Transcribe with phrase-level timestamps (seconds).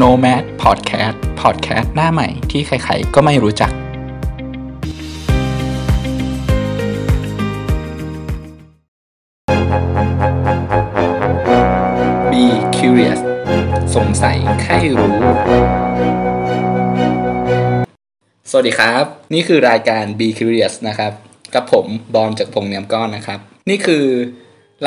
[0.00, 3.72] Nomad Podcast Podcast หน้าใหม่ที่ใครๆก็ไม่รู้จัก
[12.30, 12.44] Be
[12.76, 13.20] curious
[13.96, 15.14] สงสัยใครรู้
[18.50, 21.12] สวัสดีครับ นี่คือรายการ Be Curious นะครับ
[21.54, 23.38] กับผมบอมจากพงเนียมก้อนนะครับ
[23.68, 24.06] นี่คือ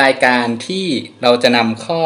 [0.02, 0.86] รายการที่
[1.22, 2.04] เราจะนำข้อ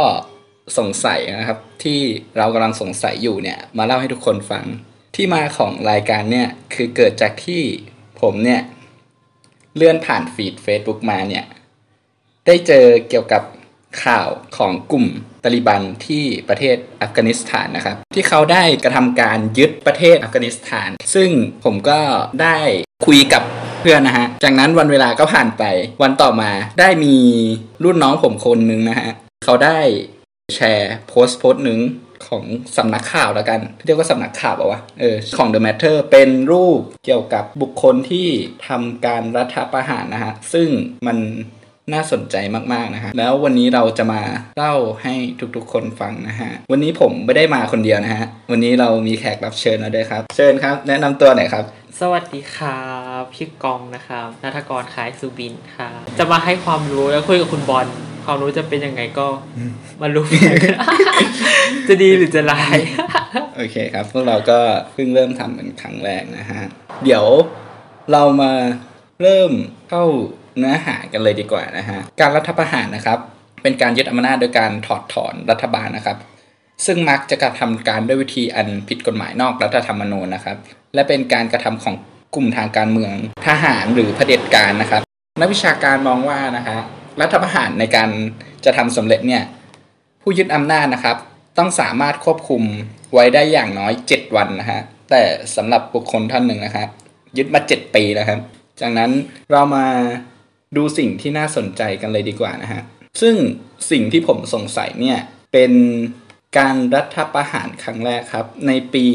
[0.78, 2.00] สงสัยนะครับ ที่
[2.38, 4.66] เรากำลังสงสัยอยู่เนี่ยมาเล่าให้ทุกคนฟัง
[5.16, 7.62] ที่มาของรายการเนี่ยคือเกิดจากที่
[8.22, 8.62] ผมเนี่ย
[9.76, 11.46] เลื่อนผ่านฟีด Facebook มาเนี่ย
[12.46, 13.44] ได้เจอเกี่ยวกับ
[14.04, 15.06] ข่าวของกลุ่ม
[15.44, 21.30] ตาลิบันที่ประเทศอัฟกานิสถานนะครับ ที่เขาได้กระทำการยึดประเทศอัฟกานิสถาน ซึ่ง
[21.64, 22.00] ผมก็
[22.42, 22.58] ได้
[23.06, 23.44] คุยกับ
[23.80, 25.64] เพื่อนนะฮะ จากนั้นวันเวลาก็ผ่านไป
[26.02, 27.16] วันต่อมาได้มี
[27.84, 29.10] รุ่นน้องผมคนนึงนะฮะ
[29.44, 29.80] เขาได้
[30.56, 31.80] แชร์โพสต์โพสต์หนึ่ง
[32.28, 32.44] ของ
[32.78, 38.28] สำนักข่าวแล้วกัน เรียกว่าสำนักข่าวปะวะเออของ The Matter เป็นรูปเกี่ยวกับบุคคลที่
[38.68, 40.68] ทำการรัฐประหารนะฮะ ซึ่ง
[41.08, 41.18] มัน
[41.94, 42.36] น่าสนใจ
[42.74, 44.22] มาก ๆ นะฮะ แล้ววันนี้เราจะมา
[44.58, 45.14] เล่าให้
[45.56, 51.66] ทุกๆ คนฟังนะฮะ วันนี้ผมไม่ได้มาคนเดียวนะฮะ วันนี้เรามีแขกรับเชิญมาด้วยครับ เชิญครับ แนะนำตัวหน่อยครับ
[52.00, 52.82] สวัสดีครั
[53.20, 57.88] บพี่กองนะครับนัทกรขายสุบินครับจะมาให้ความรู้แล้วคุยกับคุณบอล
[58.28, 59.28] ความรู้จะเป็นยังไงก็
[60.02, 60.26] มารู้
[61.88, 62.78] จะดีหรือจะร้าย
[63.58, 64.60] โอเคครับ พวกเราก็
[64.94, 66.62] เพิ่งเริ่มทำเป็นครั้งแรกนะฮะ
[67.04, 67.26] เดี๋ยว
[68.12, 68.52] เรามา
[69.22, 69.52] เริ่ม
[69.90, 70.04] เข้า
[70.58, 73.20] เนื้อหากันเลยดีกว่านะฮะ การรัฐประหารนะครับ
[73.64, 76.18] เป็นการยึดอำนาจโดยการถอดถอนรัฐบาลนะครับ
[76.86, 80.58] ซึ่งมักจะกระทำการด้วยวิธีอันผิดกฎหมายนอกรัฐธรรมนูญนะครับ
[80.94, 81.96] และเป็นการกระทำของ
[82.36, 83.14] กลุ่มทางการเมือง
[83.48, 85.02] ทหารหรือเผด็จการนะครับ
[85.42, 86.80] นักวิชาการมองว่านะฮะ
[87.22, 88.10] รัฐประหารในการ
[88.66, 89.44] จะทำสำเร็จเนี่ย
[90.22, 91.18] ผู้ยึดอำนาจนะครับ
[91.58, 92.64] ต้องสามารถควบคุม
[93.14, 95.22] ไว้ได้อย่างน้อย 7 วันนะฮะแต่
[95.56, 96.90] สำหรับบุคคลท่านหนึ่งนะครับ
[97.38, 98.40] ยึดมา 7 ปีแล้วครับ
[98.82, 99.12] จากนั้น
[99.52, 99.86] เรามา
[100.78, 102.82] ดูสิ่งที่น่าสนใจกันเลยดีกว่านะฮะ
[103.22, 103.36] ซึ่ง
[103.92, 105.20] สิ่งที่ผมสงสัยเนี่ย
[105.54, 105.74] เป็น
[106.58, 109.06] การรัฐประหารครั้งแรกครับ ในปี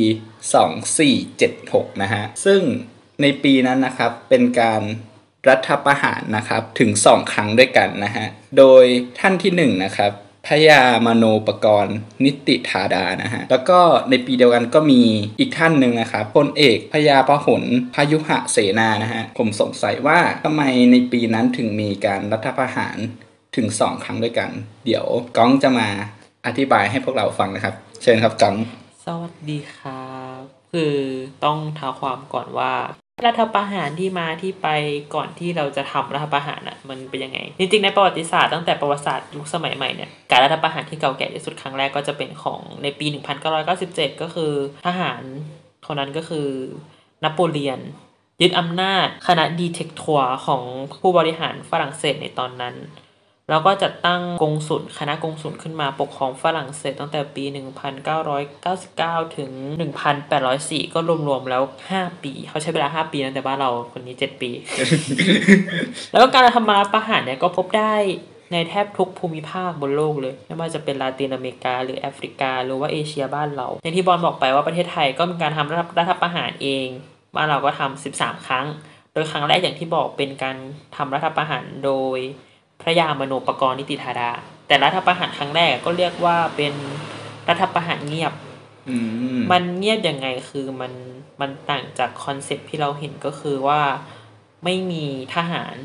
[1.13, 2.61] 2476 นะฮะซึ่ง
[3.23, 4.83] ในปีนั้นนะครับเป็นการ
[5.49, 8.27] รัฐประหารนะครับถึง2ครั้งด้วยกันนะฮะ
[8.59, 8.85] โดย
[9.19, 10.13] ท่านที่1นนะครับ
[10.49, 15.03] พยามโนปกรณ์นิติธาดานะฮะ แล้วก็ในปีเดียวกันก็มี
[15.39, 17.63] อีกท่านหนึ่งนะครับพลเอกพยาพหล
[17.95, 22.97] พยุหะเสนานะฮะ ผมสงสัยว่าทำไมในปีนั้นถึงมีการรัฐประหาร
[23.57, 24.51] ถึง 2 ครั้งด้วยกัน
[24.87, 25.89] เดี๋ยวก้องจะมา
[26.47, 28.57] อธิบายให้พวกเราฟังนะครับ เชิญครับก้อง
[29.05, 30.41] สวัสดีครับ
[30.73, 30.97] คือ
[31.45, 32.73] ต้องท้าความก่อนว่า
[33.27, 34.69] รัฐประหารที่มาที่ไป
[35.15, 43.07] ก่อนที่เราจะทำรัฐประหารอะมันเป็นยังไง จริงๆในประวัติศาสตร์ตั้งแต่ประวัติศาสตร์ยุคสมัยใหม่เนี่ยการรัฐประหารที่เก่าแก่ที่สุดครั้งแรกก็จะเป็นของในปี
[43.65, 44.53] 1997 ก็คือ
[44.87, 45.23] ทหาร
[45.87, 46.49] คนนั้นก็คือ
[47.25, 47.81] นโปเลียน
[48.43, 50.63] ยึดอำนาจคณะดีเทคทัวร์ของ
[51.01, 52.75] ผู้บริหารฝรั่งเศสในตอนนั้น
[53.51, 57.45] แล้วก็จัดตั้งกงสุลคณะกงสุลขึ้นมาปกครองฝรั่งเศสตั้งแต่ปี
[58.41, 59.51] 1999 ถึง
[60.23, 60.99] 1804 ก็
[61.29, 64.51] รวมๆแล้ว 5 ปี เขาใช้เวลา 5 ปีนะแต่บ้านเราคนนี้ 7 ปี
[66.11, 67.95] แล้วก็การทำรัฐประหารเนี่ยก็พบได้
[68.53, 76.87] ในแทบทุกภูมิภาคบนโลกเลย ไม่ว่าจะเป็นลาตินอเมริกา หรือแอฟริกา หรือว่าเอเชียบ้านเรา อย่างที่บอลบอกไปว่าประเทศไทยก็มีการทำรัฐประหารเอง
[77.37, 78.67] บ้านเราก็ทำ13 ครั้ง
[79.13, 80.57] โดยครั้งแรกอย่างที่บอกเป็นการ
[80.97, 82.19] ทำรัฐประหารโดย
[82.83, 84.31] พระยามโนปกรณ์นิติธาดา
[84.67, 86.75] แต่รัฐประหารครั้งแรกก็เรียกว่าเป็น
[87.49, 88.33] รัฐประหารเงียบ
[88.89, 88.97] อื
[89.39, 90.93] มมันเงียบยังไงคือมัน
[91.41, 93.81] มันต่างจาก concept ที่เราเห็นก็คือว่า
[94.65, 95.05] ไม่มี
[95.35, 95.77] ทหาร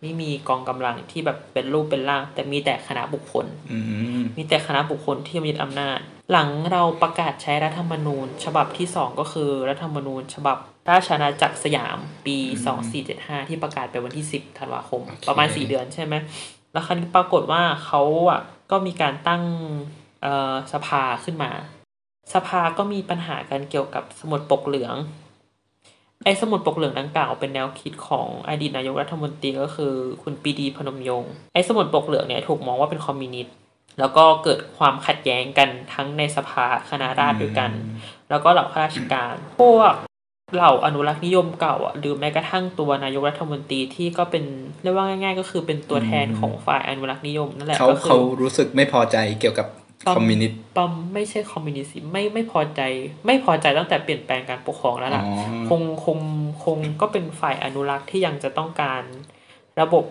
[0.00, 3.78] ไม่มีกองกำลังที่แบบเป็นรูปเป็นร่าง แต่มีแต่คณะบุคคลอื
[4.20, 5.98] มมีแต่คณะบุคคลที่มีอำนาจ
[6.32, 10.56] หลังเราประกาศใช้รัฐธรรมนูญ ฉบับที่2ก็คือรัฐธรรมนูญ ฉบับ
[10.90, 12.36] ราชอาณาจักรสยามปี
[12.92, 16.14] 2475ที่ประกาศไปวันที่10ธันวาคม ประมาณ4เดือนใช่ไหม
[16.72, 18.40] แล้วครั้นี้ปรากฏว่าเขาอะ
[18.70, 19.42] ก็มีการตั้ง
[20.22, 21.50] เอ่อสภาขึ้นมา
[22.34, 24.96] สภาก็มีปัญหากันเกี่ยวกับสมุดปกเหลือง
[26.24, 33.54] ไอ้สมุดปกเหลืองดังกล่าวเป็นแนวคิดของอดีตนายกรัฐมนตรีก็คือ คุณปรีดีพนมยงค์ไอ้สมุดปกเหลืองเนี่ยถูกมองว่าเป็นคอมมิวนิสต์
[33.98, 37.70] แล้วก็เกิดความขัดแย้งกันทั้งในสภาคณะราษฎรด้วยกัน
[38.30, 39.92] แล้วก็เหล่าข้าราชการ พวก
[40.54, 44.44] เหล่าอนุรักษ์นิยมเก่าอะหรือแม้กระทั่งตัวนายกรัฐมนตรีที่ก็เป็น
[44.82, 49.66] เรียกว่าง่าย ๆ ก็คือเป็นตัวแทนของฝ่ายอนุรักษ์นิยมนั่นแหละเขาก็คืเขารู้สึกไม่พอใจเกี่ยวกับ
[50.06, 52.80] ต้คอมมิวนิสต์ปอมไม่ใช่คอมมิวนิสต์สิไม่ไม่พอใจ
[53.26, 55.28] ไม่พอใจตั้งแต่เปลี่ยนแปลงการปกครองแล้วอ๋ล่ะอ
[55.68, 56.18] คงคง
[56.64, 59.02] คงก็เป็นฝ่ายอนุรักษ์ที่ยังจะต้องการ
[59.80, 60.04] ระบบ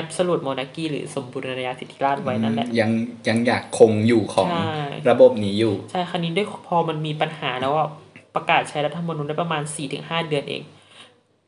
[0.00, 2.90] absolute monarchy หรือสมบูรณาญาสิทธิราชย์ไว้นั่นแหละยัง
[3.28, 4.72] ยังอยากคงอยู่ของใช่
[5.10, 7.86] ระบบนี้อยู่ใช่ครั้นี้ด้วยพอมันมีปัญหาแล้วว่า
[8.36, 9.62] ประกาศใช้รัฐธรรมนูญได้ประมาณ
[9.94, 10.62] 4-5 เดือนเอง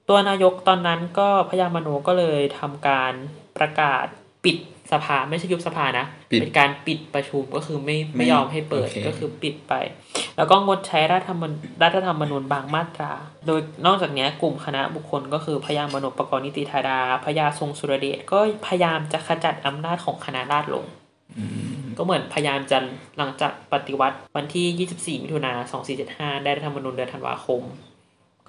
[0.08, 3.12] ตัวนายกตอนนั้นก็พยามโนก็เลยทำการ
[3.56, 4.04] ประกาศ
[4.44, 4.56] ปิด
[4.92, 9.74] สภาไม่ใช่ยุบสภานะปิดเป็นการปิดประชุมก็คือไม่ไม่ไม่ยอมให้เปิดโอเคก็คือปิดไป
[10.36, 11.52] แล้วก็งดใช้รัฐธรรมน
[11.82, 13.12] รัฐธรรมนูญบางมาตรา
[13.46, 20.84] โดยนอกจากเนี้ยกลุ่มคณะบุคคลก็คือพยามโนปกรณ์นิติธาดาพญาทรงสุรเดชก็พยายามจะขจัดอำนาจของคณะราษฎรลง
[21.98, 22.78] ก็เหมือนพยายามจะ
[23.18, 25.52] หลังจากปฏิวัติวันที่ 24 มิถุนา
[25.98, 27.62] 2475 ได้รัฐธรรมนูญเดือนธันวาคม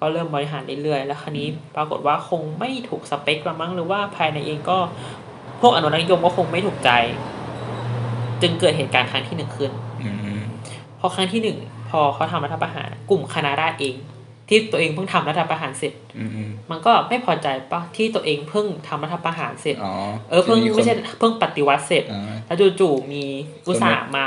[0.00, 4.78] ก็เริ่มบริหารเรื่อยๆ แล้วคราวนี้ปรากฏว่าคงไม่ถูกสเปคละมั้งหรือว่าภายในเองก็
[5.60, 6.90] พวกอนุรักษ์นิยมก็คงไม่ถูกใจ
[8.42, 9.70] จึงเกิดเหตุการณ์ครั้งที่หนึ่งขึ้น
[10.02, 10.40] อืม
[11.00, 11.58] พอครั้งที่หนึ่ง
[11.90, 13.96] พอเขาทำรัฐประหารกลุ่มคณะราษฎรเอง
[14.52, 19.94] ที่ตัวเองเพิ่งทำรัฐประหารเสร็จอืมอืมมันก็ไม่พอใจปะที่ตัวเองเพิ่งทำรัฐประหารเสร็จอ๋อ
[20.30, 23.24] เออเพิ่งจะคนไม่ใช่เพิ่งปฏิวัติเสร็จอ่าแล้วจู่ๆมี
[23.66, 24.26] อุตสาห์มา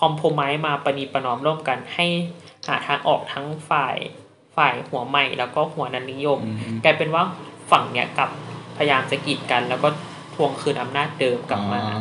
[0.00, 2.06] คอมโพไมซ์มาประนีประนอมร่วมกันให้
[2.66, 3.96] หาทางออกทั้งฝ่าย
[4.56, 7.22] ฝ่ายหัวใหม่แล้วก็หัวนันนิยมอืมกลายเป็นว่า
[7.70, 8.30] ฝั่งเนี้ยกลับ
[8.76, 9.88] พยายามจะกีดกัน แล้วก็
[10.34, 12.00] ทวงคืนอำนาจเดิมกลับมาอ๋อ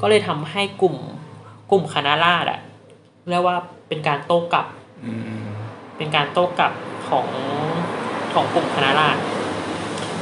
[0.00, 0.96] ก็เลยทำให้กลุ่ม
[1.70, 2.60] กลุ่มคณะราษฎรอะ
[3.30, 3.56] เรียกว่า
[3.88, 4.66] เป็นการโต้กลับ
[5.04, 5.42] อืม
[5.96, 6.72] เป็นการโต้กลับ
[7.10, 7.26] ของ
[8.34, 9.20] ของกลุ่มคณะราษฎร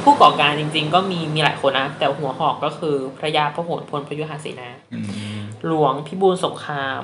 [0.03, 4.99] ผู้ก่อการจริง ๆ ก็มีมีหลายคนนะ แต่หัวหอกก็คือพระยาพระโหนพลพยุหเสนาอื
[5.37, 7.01] มหลวงพิบูลสงคราม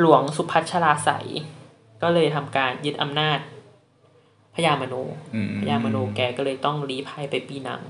[0.00, 1.28] หลวงสุพัชราใสย
[2.02, 3.38] ก็เลยทำการยึดอำนาจ
[4.54, 4.94] พญามโน
[5.34, 7.82] อืมพญามโนแกก็เลยต้องลี้ภัยไปปีนัง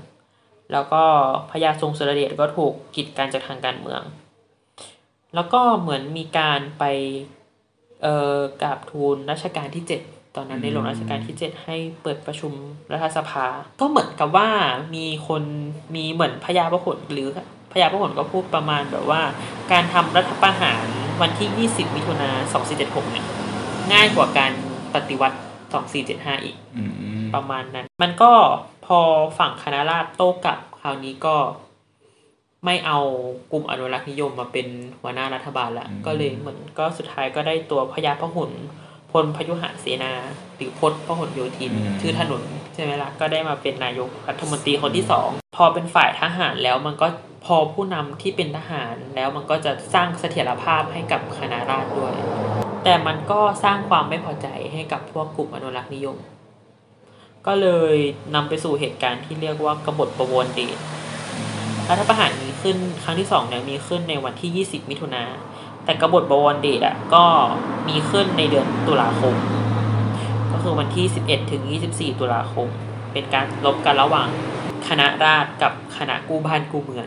[0.71, 1.03] แล้วก็
[1.51, 4.01] พญาทรงสุรเดชก็ถูกกีดกันจากทางการเมือง
[5.35, 6.83] แล้วก็เหมือนมีการไป
[8.01, 10.01] เอ่อกราบทูลรัชกาลที่เจ็ด
[10.35, 12.53] ตอนนั้นในหลวงรัชกาลที่เจ็ดให้เปิดประชุม
[12.91, 13.45] รัฐสภา
[13.79, 14.49] ก็เหมือนกับว่า
[14.95, 15.43] มีคน
[15.95, 17.27] มีเหมือนพญาพหลหรือ
[17.73, 19.21] พญาพหลก็พูดประมาณแบบว่า
[19.71, 20.85] การทำรัฐประหาร
[21.21, 22.29] วันที่ 20 มิถุนา
[22.71, 23.25] 2476 เนี่ย
[23.93, 24.51] ง่ายกว่าการ
[24.95, 25.37] ปฏิวัติ
[25.91, 28.31] 2475 อีกอืมประมาณนั้น มันก็
[28.85, 28.99] พอ
[29.39, 31.35] ฝั่งคณะราษฎรโต้กลับคราวนี้ก็
[32.65, 32.99] ไม่เอา
[33.51, 34.67] กลุ่มอนุรักษ์นิยมมาเป็น
[35.01, 38.51] หัวหน้ารัฐบาลละก็เลยเหมือนก็สุดท้ายก็ได้ตัวพญาพหุน
[39.11, 40.13] พลพยุหเสนา
[40.55, 42.41] หรือพจน์พหลโยธิน ชื่อถนน
[42.73, 47.07] ใช่ไหมละ่ะ ก็ได้มาเป็นนายกรัฐมนตรีคนที่สอง พอเป็นฝ่ายทหารแล้วมันก็
[47.45, 52.13] พอผู้นำที่เป็นทหารแล้วมันก็จะสร้างเสถียรภาพให้กับคณะราษฎรด้วย
[52.83, 56.17] แต่มันก็สร้างความไม่พอใจให้กับพวกกลุ่มอนุรักษ์นิยม
[57.47, 57.95] ก็เลย
[58.35, 60.77] นำไปสู่เหตุการณ์ที่เรียกว่ากบฏประวนเดช
[61.89, 65.23] รัฐประหารมีขึ้นครั้งที่สองเนี่ยมีขึ้นในวันที่ 20 มิถุนา
[65.85, 67.23] แต่กบฏประวนเดชอะก็
[67.87, 69.35] มีขึ้นในเดือนตุลาคม
[70.51, 72.67] ก็คือวันที่ 11 ถึง 24 ตุลาคม
[73.13, 74.27] เป็นการลบกันระหว่าง
[74.87, 77.05] คณะราษฎรกับคณะกู้บ้านกู้เมือง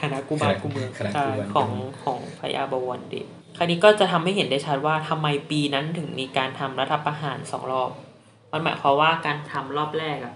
[0.00, 1.70] คณะกู้บ้านกู้เมืองคณะใช่กู้บ้านของ
[2.02, 3.26] ของพญาบวรเดช
[3.56, 7.90] คราวนี้ก็จะทำให้เห็นได้ชัดว่าทำไมปีนั้นถึงมีการทำรัฐประหารสองรอบ
[8.52, 10.34] มันหมายความว่าการทำรอบแรกอะ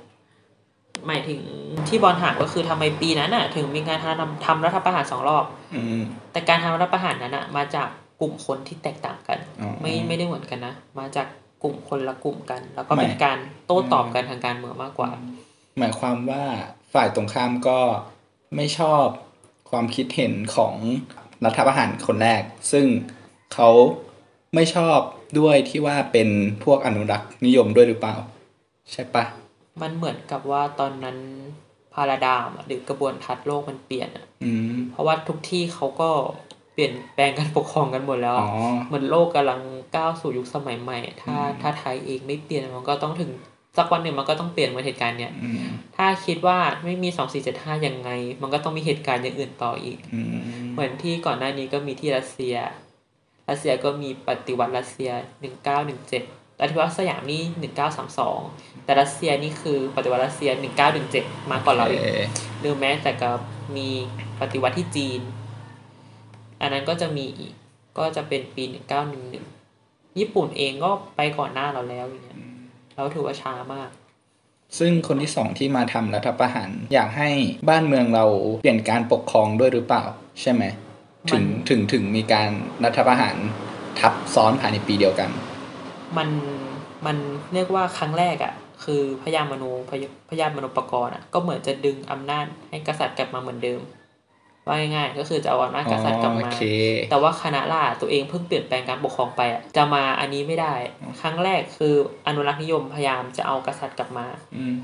[1.06, 1.41] หมายถึง
[1.88, 5.44] ที่บอลถามก็คือทำไมปีนั้นอะถึงมีการทำทำรัฐประหารสองรอบ
[5.75, 6.02] อืม
[6.32, 7.88] แต่การทำรัฐประหารนั้นอะมาจาก
[8.20, 11.26] กลุ่มคนที่แตกต่างกันอ๋อไม่ไม่ได้เหมือนกันนะ มาจาก
[11.62, 15.10] กลุ่มคนละกลุ่มกัน แล้วก็เป็นไม่การโต้ตอบกันทางการเมืองมากกว่า
[15.79, 16.44] หมายความว่า
[16.93, 17.81] ฝ่ายตรงข้ามก็
[18.56, 19.06] ไม่ชอบ
[19.70, 20.74] ความคิดเห็นของ
[21.44, 22.86] รัฐประหารคนแรก ซึ่ง
[23.55, 23.70] เขา
[24.55, 24.98] ไม่ชอบ
[25.39, 26.29] ด้วยที่ว่าเป็น
[26.65, 28.17] พวกอนุรักษ์นิยมด้วยหรือเปล่า
[28.93, 29.24] ใช่ปะ
[29.83, 31.17] มันเหมือนกับว่าตอนนั้น
[31.95, 36.11] พาราดามอะหรือกระบวนทัศน์โลกมันเปลี่ยนอะอืมเพราะว่าทุกที่เขาก็
[36.75, 39.61] เปลี่ยนแปลงการปกครองกันหมดแล้วอ๋อะอเหมือนโลกกำลัง
[39.97, 43.31] ก้าวสู่ยุคสมัยใหม่ ถ้าอืมถ้าไทยเองไม่เปลี่ยนมันก็ต้องถึง
[43.77, 45.65] สักวันหนึ่งมันก็ต้องเปลี่ยนเหมือนเหตุการณ์เนี้ยอืม
[45.97, 48.11] ถ้าคิดว่าไม่มีสองสี่เจ็ดห้ายังไง
[48.43, 50.37] มันก็ต้องมีเหตุการณ์อย่างอื่นต่ออีกอืม
[50.73, 52.57] เหมือนที่ก่อนหน้านี้ก็มีที่รัสเซีย
[53.49, 56.23] รัสเซียก็มีปฏิวัติรัสเซียหนึ่งเก้าหนึ่งเจ็ด
[56.61, 58.41] ปฏิวัติสยามนี่หนึ่งเก้าสามสอง
[58.84, 62.08] แต่รัสเซียนี่คือปฏิวัติรัสเซียหนึ่งเก้าหนึ่งเจ็ดมาก่อนเราอีกเอ
[62.61, 63.39] หรือแม้แต่กับ
[63.77, 63.89] มี
[64.41, 65.20] ปฏิวัติที่จีน
[66.61, 67.53] อันนั้นก็จะมีอีก
[67.99, 69.46] ก็จะเป็นปีหนึ่งเก้าหนึ่งหนึ่ง
[70.19, 72.39] ญี่ปุ่นเองก็ไปก่อนหน้าเราแล้วอย่างเงี้ย
[72.96, 73.91] เราถือว่าช้ามาก
[74.79, 77.31] ซึ่งคนที่สองที่มาทำรัฐประหารอยากให้
[77.69, 78.25] บ้านเมืองเรา
[78.63, 80.05] เปลี่ยนการปกครองด้วยหรือเปล่า
[80.41, 80.63] ใช่ไหม
[81.31, 82.51] ถึงมันถึงถึงมีการ
[82.84, 83.37] รัฐประหาร
[84.01, 85.31] ทับซ้อนภายในปีเดียวกัน
[86.19, 86.29] มัน
[87.06, 87.17] มัน
[87.55, 88.55] เรียกว่าครั้งแรกอะ่ะ
[88.85, 93.81] คือพญามโนพยพญามโนปกรณ์อะก็เหมือนจะดึงอำนาจให้กษัตริย์กลับมาเหมือนเดิม
[94.67, 96.63] ว่าง่ายๆก็คือจะเอาอำนาจกษัตริย์กลับอ๋อมาโอเค
[97.11, 100.75] แต่ว่าคณะราษฎรตัวเองเพิ่งเปลี่ยนแปลงการปกครองไปอะจะมาอันนี้ไม่ได้
[101.21, 101.94] ครั้งแรกคือ
[102.27, 104.75] อนุรักษ์นิยมพยายามจะเอากษัตริย์กลับมา อืม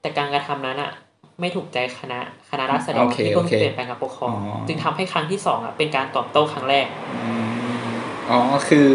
[0.00, 0.92] แต่การกระทำนั้นอะ
[1.40, 7.86] ไม่ถูกใจคณะคณะราษฎรโอเคที่เพิ่งโอเคเปลี่ยนแปลงการปกครองอ๋อจึงทำให้ครั้งที่สองอะเป็นการตอบโต้ครั้งแรกอืม
[8.30, 8.88] อ๋อคือ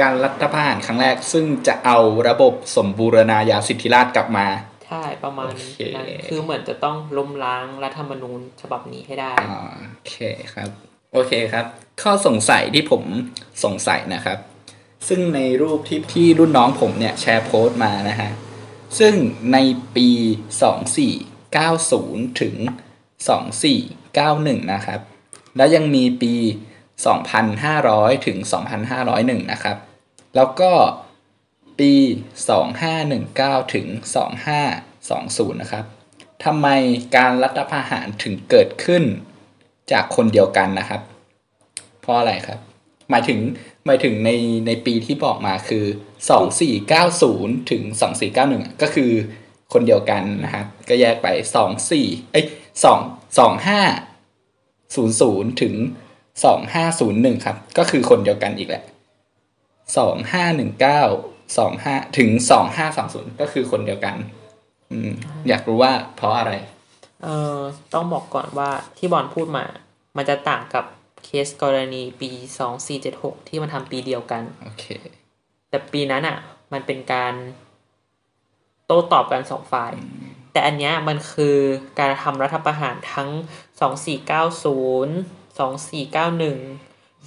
[0.00, 4.46] การรัฐประหารครั้งแรก ซึ่งจะเอาระบบสมบูรณาญาสิทธิราชย์กลับมา
[4.86, 9.60] ใช่ประมาณโอเคนั้นคือเหมือนจะต้องล้มล้างรัฐธรรมนูญฉบับนี้ให้ได้อ่า
[9.94, 10.16] โอเค
[10.52, 10.70] ครับ
[11.12, 11.66] โอเคครับ
[12.02, 13.02] ข้อสงสัยที่ผม
[13.64, 14.38] สงสัยนะครับ
[15.08, 18.30] ซึ่งในรูปที่ที่รุ่นน้องผมเนี่ยแชร์โพสต์มานะฮะ
[18.98, 19.14] ซึ่ง
[19.52, 19.58] ใน
[19.96, 20.08] ปี
[21.44, 22.54] 2490 ถึง
[23.38, 25.00] 2491 นะครับ
[25.56, 26.34] แล้วยังมีปี
[27.10, 28.38] 2,500 ถึง
[28.94, 29.76] 2,501 นะครับ
[30.36, 30.72] แล้วก็
[31.78, 31.92] ปี
[32.78, 33.86] 2519 ถึง
[34.74, 35.84] 2520 นะครับ
[36.44, 36.66] ทำไม
[37.16, 39.04] การรัฐประหารถึงเกิดขึ้น
[39.92, 41.00] จากคนเดียวกันนะครับ
[42.00, 42.58] เพราะอะไรครับ
[43.10, 43.40] หมายถึง
[43.86, 44.30] หมายถึงใน
[44.66, 45.84] ในปีที่บอกมาคือ
[46.78, 47.82] 2490 ถึง
[48.32, 49.10] 2491 ก็คือ
[49.72, 51.26] คนเดียวกันนะครับ ก็แยกไป
[51.84, 52.46] 24 เอ้ย
[52.84, 52.98] 2
[54.96, 55.74] 2500 ถึง
[56.58, 58.82] 2501 ครับ ก็คือคนเดียวกันอีกแหละ
[59.96, 62.30] 2519 25ถึง
[62.86, 64.16] 2520ก็คือคนเดียวกัน
[64.92, 65.10] อืม
[65.48, 66.52] อยากรู้ว่าเพราะอะไร
[67.22, 67.58] เอ่อ
[67.94, 69.64] ต้องบอกก่อนว่าที่บอลพูดมา
[70.16, 70.84] มันจะต่างกับ
[71.24, 74.84] เคสกรณีปีสองสี่เจ็ดหกที่มันทำปีเดียวกัน โอเค
[75.68, 76.38] แต่ปีนั้นอะ
[76.72, 77.34] มันเป็นการ
[78.86, 79.92] โต้ตอบกันสองฝ่าย
[80.52, 81.56] แต่อันเนี้ยมันคือ
[81.98, 83.30] การทำรัฐประหารทั้ง
[83.80, 85.14] สองสี่เก้าศูนย์
[85.58, 86.58] สองสี่เก้าหนึ่ง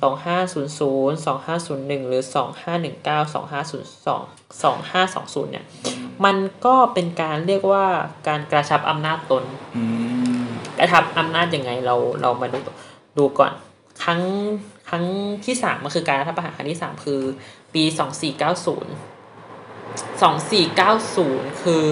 [0.01, 4.21] สองห้าศูนย์ศูนย์สองห้าศูนย์หนึ่งหรือสองห้าหนึ่งเก้าสองห้าศูนย์สอง
[4.63, 5.65] สองห้าสองศูนย์เนี่ย
[6.25, 7.85] มันก็เป็นการเรียกว่า
[8.27, 9.43] การกระชับอำนาจตน
[9.75, 9.83] อื
[10.41, 10.43] ม
[10.79, 12.59] กระชับอำนาจยังไงเราเรามาดู
[13.17, 13.51] ดูก่อน
[14.03, 14.21] ครั้ง
[14.89, 15.03] ครั้ง
[15.45, 17.21] ที่สามมันคือการรัฐประหารครั้งที่สามคือ
[17.73, 18.93] ปีสองสี่เก้าศูนย์
[20.21, 21.85] สองสี่เก้าศูนย์คือ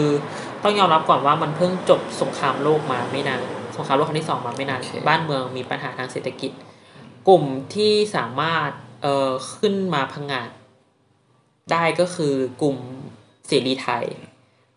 [0.63, 3.41] ต้องยอมรับก่อนว่ามันเพิ่งจบสงครามโลกมาไม่นาน
[3.75, 6.51] สงครามโลกครั้งที่สองมาไม่นานโอเคบ้านเมืองมีปัญหาทางเศรษฐกิจ
[7.27, 7.43] กลุ่ม
[7.75, 8.69] ที่สามารถ
[9.01, 10.49] เอ่อขึ้นมาพังงาด
[11.71, 12.77] ได้ก็คือกลุ่ม
[13.47, 14.05] เสรีไทย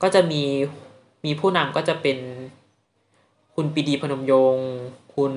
[0.02, 0.42] ก็จะมี
[1.24, 2.18] มีผู้นำก็จะเป็น
[3.54, 4.68] คุณปรีดีพนมยงค์
[5.14, 5.32] คุณ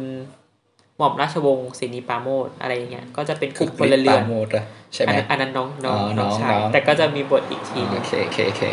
[0.97, 8.63] หม่อมราชวงศ์เสนีปราโมทอะไรอย่างเงี้ยก็จะเป็นกลุ่มพลเรือนปาโมดอะใช่ไหมอันนั้นอันนั้นน้องน้องอ๋อน้องน้องชายน้องแต่ก็จะมีบทอีกทีหนึ่โองเคโอเคโอเค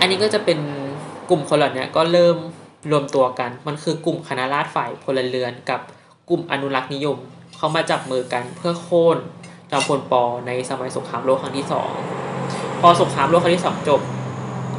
[0.00, 0.58] อันนี้ก็จะเป็น
[1.30, 2.36] กลุ่มคนเหล่านี้ก็เริ่ม
[2.90, 5.80] รวมตัวกัน มันคือกลุ่มคณะราษฎรฝ่ายพลเรือนกับ
[6.28, 7.18] กลุ่มอนุรักษ์นิยม
[7.56, 9.18] เขามาจับมือกันเพื่อโค่น
[9.70, 11.90] จอมพลปอในสมัยสงครามโลกครั้งที่สอง
[12.80, 14.00] พอสงครามโลกครั้งที่สองจบ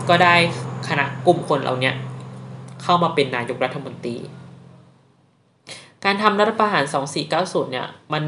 [0.09, 0.35] ก็ได้
[0.89, 1.95] คณะกลุ่มคนเหล่าเนี้ย
[2.83, 4.17] เข้ามาเป็นนายกรัฐมนตรี
[6.03, 6.83] การทำรัฐประหาร
[7.29, 8.23] 2490 เนี่ย มัน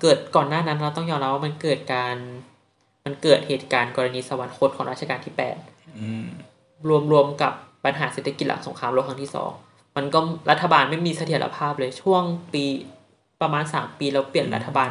[0.00, 2.16] เกิดก่อนหน้านั้นเราต้องยอมรับว่ามันเกิดการ
[3.04, 5.34] มันเกิดเหตุการณ์กรณีสวรรคตของรัชกาลที่
[5.64, 6.26] 8อืม
[6.88, 7.52] รวมรวมกับ
[7.84, 9.50] ปัญหาเศรษฐกิจหลังสงครามโลกครั้งที่สอง
[9.96, 10.20] มันก็
[10.50, 12.64] รัฐบาลไม่มีเสถียรภาพเลยช่วงปี
[13.42, 14.90] ประมาณสามปีแล้วเปลี่ยนรัฐบาล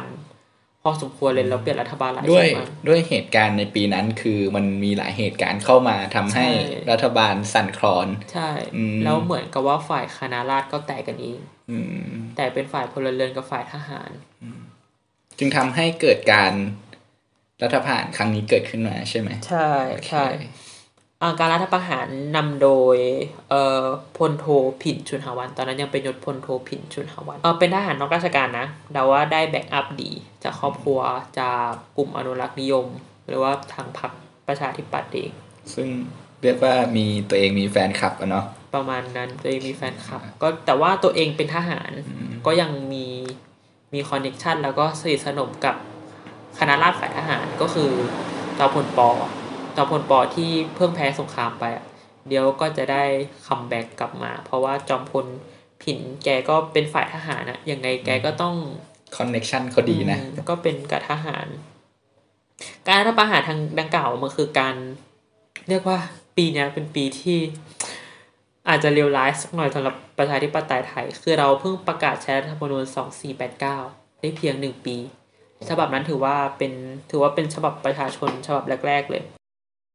[0.82, 11.40] พอสมควรเลยแล้วเปลี่ยนรัฐบาลหลายด้วยช่วงมากด้วยเหตุการณ์ในปีนั้นคือมันมีหลายเหตุการณ์เข้ามาทำให้ใช่รัฐบาลสั่นคลอน ใช่อืมแล้วเหมือนกับว่าฝ่ายคณะราษฎรก็แตกกันเอง
[11.70, 14.10] อืมแต่เป็นฝ่ายพลเรือนกับฝ่ายทหาร
[15.38, 16.52] จึงทำให้เกิดการ
[17.62, 20.69] รัฐประหารครั้งนี้เกิดขึ้นมาใช่ไหมใช่โอเคใช่อ่า
[21.38, 22.96] การรัฐประหารนำโดย
[23.50, 23.84] เอ่อ
[24.16, 24.46] พลโท
[24.82, 30.10] ผินชุนหาวัน ตอนนั้นยังเป็นยศพลโทผินชุนหาวันเออเป็นทหารนอกราชการนะเดาว่าได้ backup ดี
[30.44, 31.00] จากครอบครัว
[31.38, 32.86] จากกลุ่มอนุรักษ์นิยม
[33.26, 34.12] หรือว่าทางพรรค
[34.46, 35.30] ประชาธิปัตย์เอง
[35.74, 35.88] ซึ่ง
[36.42, 41.90] เรียกว่ามีตัวเองมีแฟนคลับอะเนาะประมาณนั้นตัวเองมีแฟนคลับ ก็แต่ว่าตัวเองเป็นทหาร
[42.46, 43.06] ก็ยังมี
[43.94, 45.76] มี connection แล้วก็สนิทสนมกับ
[46.58, 47.90] คณะราษฎรฝ่ายทหารก็คือ
[48.58, 49.08] จอมพลปอ
[49.76, 51.84] จอมพลปอที่เพิ่งแพ้สงครามไปอะ
[52.28, 53.04] เดี๋ยวก็จะได้
[53.46, 55.26] comeback กลับมา เพราะว่าจอมพล
[55.82, 58.54] ผินแกก็เป็นฝ่ายทหารนะยังไงแกก็ต้อง
[59.16, 61.46] connection เขาดีนะอืมก็เป็นกับทหาร
[62.86, 64.74] การรัฐประหารทางดังกล่าวมันคือการ
[65.68, 65.98] เรียกว่า
[66.36, 67.38] ปีเนี้ยเป็นปีที่
[68.68, 72.84] อาจจะเรียวไลซ์สักหน่อยสำหรับประชาธิปไตยไทย คือเราเพิ่งประกาศใช้รัฐธรรมนูญ
[73.52, 74.96] 2489 ได้เพียงหนึ่งปี
[75.68, 76.72] ฉบับนั้นถือว่าเป็น
[77.10, 79.22] ถือว่าเป็นฉบับประชาชนฉบับแรก ๆ เลย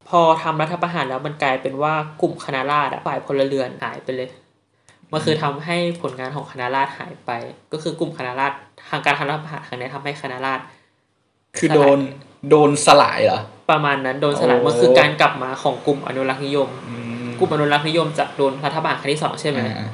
[0.10, 4.30] พอทำรัฐประหารแล้วมันกลายเป็นว่ากลุ่มคณะราษฎรอะฝ่ายพลเรือนหายไปเลย
[5.12, 7.32] มันคือทำให้ผลงานของคณะราษฎรหายไป
[7.72, 8.58] ก็คือกลุ่มคณะราษฎร
[8.90, 10.64] ทางการทำรัฐประหารครั้งนี้ทำให้คณะราษฎร
[11.58, 11.98] คือโดน
[12.50, 16.96] โดนสลายเหรอประมาณนั้นโดนสลายโอ้มันคือการกลับมาของกลุ่มอนุรักษ์นิยมอื
[17.26, 19.90] มกลุ่มอนุรักษ์นิยมจากโดนรัฐบาลครั้งที่สองใช่ไหมอ่า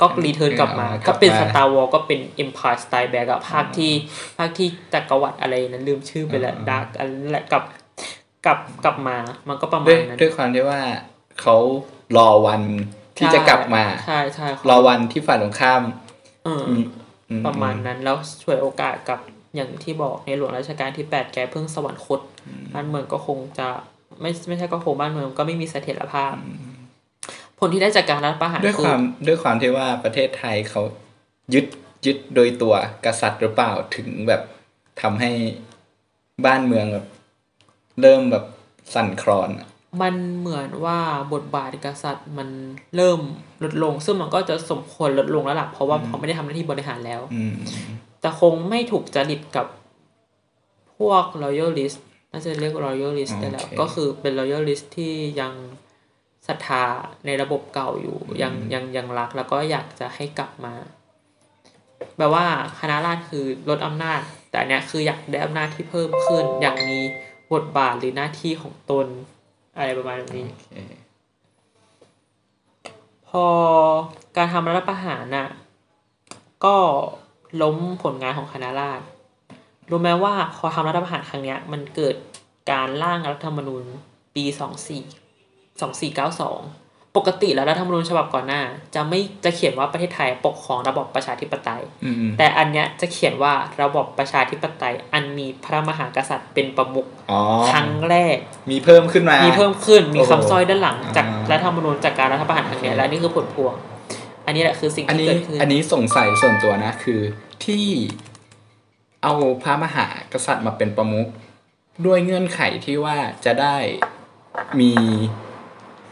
[0.00, 3.92] ก็ return กลับมาอ่ากลับมา ก็เป็น Star Wars ก็เป็น Empire Strike Back อะภาคที่
[4.38, 7.62] ภาคที่จักรวรรดิอะไรนั้นลืมชื่อไปแล้วอ่า dark อันนั้นแหละกลับ
[8.46, 9.16] กลับกลับมา
[9.48, 10.80] มันก็ประมาด้วยณนั้นด้วยความที่ว่า
[11.40, 11.56] เขา
[12.16, 12.62] รอวัน
[13.18, 15.82] ที่จะกลับมาใช่ใช่รอวันที่ฝ่ายตรงข้าม
[16.44, 16.84] เอออืม
[17.30, 19.20] อืประมาณนั้นแล้วฉวยโอกาสกับ
[19.54, 22.20] อย่างที่บอกในหลวงรัชกาลที่แปดแกเพิ่งสวรรคต
[22.74, 23.68] บ้านเมืองก็คงจะ
[24.20, 26.34] ไม่ไม่ใช่ก็คงบ้านเมืองก็ไม่มีเสถียรภาพ
[27.58, 30.82] ผลที่ได้จากการรัฐประหารด้วยคืคอวามด้วยความที่ว่าประเทศไทยเขา
[31.54, 31.66] ยึด
[32.06, 32.74] ยึดโดยตัว
[33.06, 34.42] กษัตริย์หรือเปล่าถึงแบบ
[35.02, 35.30] ทำให้
[36.46, 37.06] บ้านเมืองแบบ
[38.00, 38.44] เริ่มแบบ
[38.94, 39.68] สั่นคลอนอะ
[40.02, 40.98] มันเหมือนว่า
[41.32, 42.48] บทบาทกษัตริย์มัน
[42.96, 43.20] เริ่ม
[43.62, 47.54] ลดลง ซึ่งมันก็จะสมควรลดลงแล้วล่ะเพราะว่าเขาไม่ได้ทำหน้าที่บริหารแล้วอืม
[48.20, 49.66] แต่คงไม่ถูกจริตกับ
[50.98, 51.98] พวก loyalist
[52.32, 55.52] น่าจะเรียก loyalist ได้แล้ว ก็คือเป็น loyalist ที่ยัง
[56.48, 56.84] ศรัทธา
[57.26, 60.74] ในระบบเก่าอยู่ ยังยังยังรักแล้วก็อยากจะให้กลับมา
[62.18, 62.46] แบบว่า
[62.80, 64.20] คณะราษฎรคือลดอำนาจ
[64.50, 66.98] แต่อันเนี้ยคืออยากได้อำนาจที่เพิ่มขึ้น อยากมี
[67.52, 69.06] บทบาทหรือหน้าที่ของตน
[69.76, 70.68] อะไรประมาณนี้โอเค
[73.28, 73.46] พอ
[74.36, 75.48] การทำรัฐประหารน่ะ
[76.64, 76.76] ก็
[77.62, 79.04] ล้มผลงานของคณะราษฎร
[79.90, 82.14] รู้ไหมว่าพอทำรัฐประหารครั้งเนี้ย มันเกิด
[82.70, 83.84] การร่างรัฐธรรมนูญ
[84.34, 85.02] ปีสองสี่
[85.80, 86.60] สองสี่เก้าสอง
[87.16, 88.62] ปกติแล้วรัฐธรรมนูญฉบับก่อนหน้า
[88.94, 97.40] จะไม่จะเขียนว่าประเทศไทยปกครองระบอบประชาธิปไตยอืมอืมแต่อันเนี้ยจะเขียนว่าระบอบประชาธิปไตย อันมีพระมหากษัตริย์เป็นประมุขอ๋อ
[97.70, 98.36] ครั้งแรก
[98.70, 103.74] มีเพิ่มขึ้นมา มีเพิ่มขึ้นมีโอ้โหคำสร้อยด้านหลังจากอ่ารัฐธรรมนูญจากการรัฐประหารครั้งเนี้ยและนี่คือผลพวง
[104.46, 107.20] อันนี้แหละคือสิ่งอันที่นี้เกิดขึ้นอันนี้สงสัยส่วนตัวนะคือ
[107.64, 107.86] ที่
[109.22, 111.28] เอาพระมหากษัตริย์มาเป็นประมุข
[112.06, 113.76] ด้วยเงื่อนไขที่ว่าจะได้
[114.80, 114.92] มี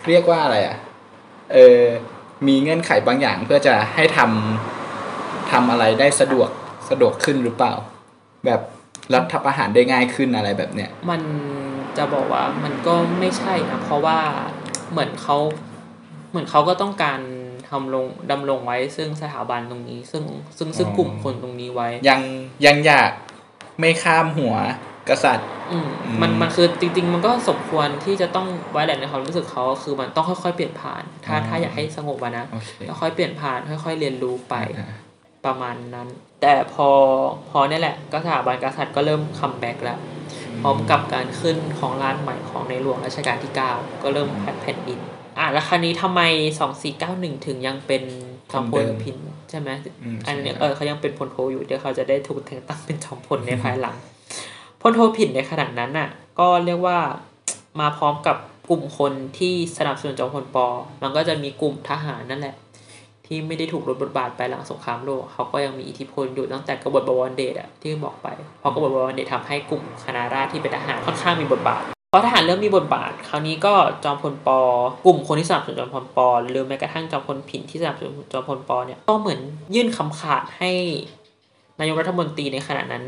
[0.08, 0.76] เรียกว่าอะไรอะ
[1.52, 1.80] เออ
[2.46, 6.50] มีเงื่อนไขบางอย่างเพื่อจะให้ทำทำอะไรได้สะดวก
[6.90, 7.74] สะดวกขึ้นหรือเปล่า
[8.46, 8.60] แบบ
[9.14, 11.20] รัฐประหารได้ง่ายขึ้นอะไรแบบเนี้ยมัน
[11.96, 14.18] จะบอกว่ามันก็ไม่ใช่นะเพราะว่า
[14.90, 15.36] เหมือนเขา
[16.30, 17.20] เหมือนเขาก็ต้องการ
[17.68, 20.24] ทำลงดำรงไว้ซึ่งสถาบันตรงนี้ ซึ่ง
[20.58, 22.20] ซึ่งซึ่งอ๋อกลุ่มคนตรงนี้ไว้ ยัง
[22.66, 23.10] ยังอยาก
[23.80, 24.54] ไม่ข้ามหัว
[25.10, 32.70] กษัตริย์อืมอืมมันมันคือจริง ๆ มันก็สมควรที่จะต้องไว้แหละในความรู้สึกเขาคือมันต้องค่อยๆเปลี่ยนผ่าน ถ้าถ้าอยากให้สงบอะนะโอเค
[33.00, 34.88] ค่อยๆเปลี่ยนผ่านค่อย ๆ เรียนรู้ไปอ่า
[35.46, 36.08] ประมาณนั้น
[36.42, 36.88] แต่พอ
[37.50, 39.98] พอเนี่ยแหละก็สถาบันกษัตริย์ก็เริ่ม comeback แล้ว
[40.60, 45.00] พร้อมกับการขึ้นของร้านใหม่ของในหลวงรัชกาลที่ 9 ก็เริ่มแผ่นแผ่นดิน
[45.38, 46.20] อะแล้วคราวนี้ทำไม
[46.84, 48.02] 2491 ถึงยังเป็น
[48.52, 49.16] จอมพลพิน
[49.50, 49.70] ใช่ไหม
[50.16, 53.96] มอันนี้เออเขายังเป็นพลโทอยู่เดี๋ยวเขาจะได้ถูกแต่งตั้งเป็นจอมพลในภายหลัง
[54.80, 56.98] พลโทผินในขณะนั้นน่ะ ก็เรียกว่า
[57.80, 58.36] มาพร้อมกับ
[58.70, 60.66] กลุ่มคนที่สนับสนุนจอมพลปอ
[61.02, 62.56] มันก็จะมีกลุ่มทหารนั่นแหละ
[63.26, 68.28] ที่ไม่ได้ถูกลดบทบาทไปหลังสงครามโลก เขาก็ยังมีอิทธิพลอยู่ตั้งแต่กบฏบวรเดชอะที่บอกไป
[68.60, 74.60] เพราะกบฏบวรเดชทำให้กลุ่มคณะราษฎรที่เป็นทหารค่อนข้างมีบทบาทพอทหารเริ่มมีบทบาท คราวนี้ก็จอมพลปอ
[75.06, 79.40] กลุ่มคนที่สนับสนุนจอมพลปอหรือแม้กระทั่งจอมพลผินที่สนับสนุนจอมพลปอเนี่ยก็เหมือน
[79.74, 80.70] ยื่นคำขาดให้
[81.80, 83.04] นายกรัฐมนตรีในขณะนั้น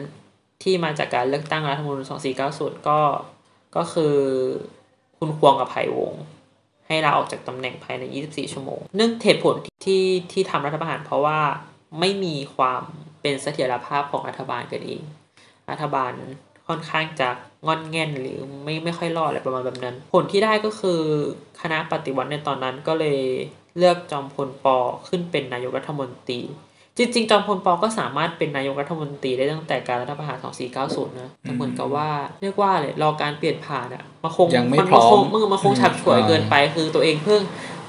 [0.63, 2.05] ที่มาจากการเลือกตั้งรัฐธรรมนูญ
[2.47, 3.01] 2490 ก็
[3.77, 4.17] ก็คือ
[5.19, 6.15] คุณควงกับไผ่วง
[6.87, 11.41] ให้ลาออกจากตำแหน่งภายใน 24 ชั่วโมง เนื่องเหตุผลที่ที่ทำรัฐประหารเพราะว่า
[12.01, 12.83] ไม่มีความ
[13.21, 15.03] เป็นเสถียรภาพของรัฐบาลกันเอง
[15.71, 16.13] รัฐบาล
[16.69, 17.29] ค่อนข้างจะ
[17.67, 21.01] งอนแง่นหรือไม่ไม่ค่อยรอดอะไรประมาณแบบนั้น ผลที่ได้ก็คือ
[21.61, 23.19] คณะปฏิวัติในตอนนั้นก็เลย
[23.79, 24.67] เลือกจอมพลป
[25.09, 26.41] ขึ้นเป็นนายกรัฐมนตรี
[26.97, 30.39] จริงๆ จอมพลปก็สามารถเป็นนายกรัฐมนตรีได้ตั้งแต่การรัฐประหาร
[30.79, 32.09] 2490 นะแต่เหมือนกับว่า
[32.43, 37.41] เรียกว่าเลยรอการเปลี่ยนผ่านอะมันคงยังไม่มันพร้อมคงมึงมันคงฉับฉวยเกินไป คือตัวเองเพิ่ง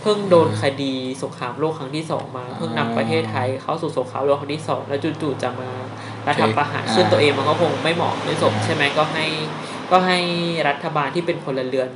[0.01, 5.69] เพิ่งโดนคดีสงครามโลกครั้งที่สองมา เพิ่งนำประเทศไทยเข้าสู่สงครามโลกครั้งที่สองแล้วจู่ๆจะมา
[6.27, 9.25] รัฐประหารซึ่งตัวเองมันก็คงไม่เหมาะไม่สมใช่ไหมก็ให้
[9.91, 10.17] ก็ให้
[10.67, 11.89] รัฐบาลที่เป็นพลเรือน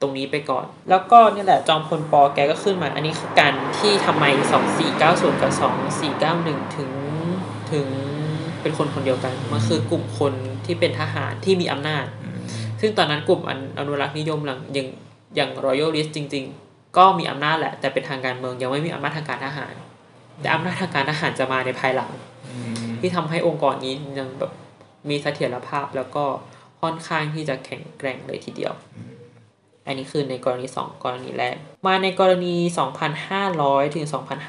[0.00, 4.24] ตรงนี้ไปก่อน แล้วก็นี่แหละจอมพลปแกก็ขึ้นมา อันนี้คือการที่ทำไม
[4.82, 5.52] 2490 กับ
[6.20, 6.90] 2491 ถึง
[7.72, 7.86] ถึง
[8.62, 10.32] เป็นคนคนเดียวกัน มันคือกลุ่มคน
[10.66, 12.04] ที่เป็นทหารที่มีอำนาจ
[12.80, 14.88] ซึ่งตอนนั้นกลุ่มอนุอนุรักษ์นิยมหลังอย่าง
[15.36, 19.74] อย่าง royalist จริง ๆ ก็มีอำนาจแหละ แต่เป็นทางการเมืองยังไม่มีอำนาจทางการทหาร
[20.40, 22.10] แต่อำนาจทางการทหารจะมาในภายหลัง
[23.00, 24.52] ที่ทำให้องค์กรนี้ยังแบบ
[25.08, 26.24] มีเสถียรภาพแล้วก็
[26.80, 28.72] ค่อนข้างที่จะแข็งแกร่งเลยทีเดียว
[29.86, 32.54] อันนี้คือในกรณี 2 กรณีแรก มาในกรณี
[33.24, 34.06] 2,500 ถึง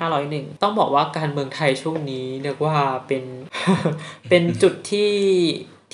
[0.10, 3.24] 2,501 ต้องบอกว่าการเมืองไทยช่วงนี้เรียกว่าเป็น
[4.30, 5.14] เป็นจุดที่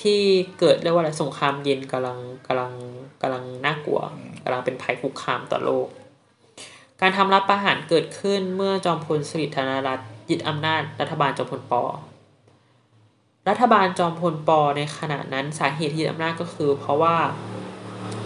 [0.02, 0.20] ที่
[0.58, 2.72] เกิดเรียกว่าอะไรสงครามเย็นกำลังกำลัง
[3.22, 4.00] กำลังน่ากลัว
[4.44, 5.88] กำลังเป็นภัยคุกคามต่อโลก
[7.00, 11.74] การทำรัฐประหารเกิดขึ้นเมื่อจอมพลสฤษดิ์ธนรัตน์ยึดอำนาจรัฐบาลจอมพลป
[13.48, 17.16] รัฐบาลจอมพลปในขณะนั้นสาเหตุที่ยึดอำนาจก็คือ เพราะว่า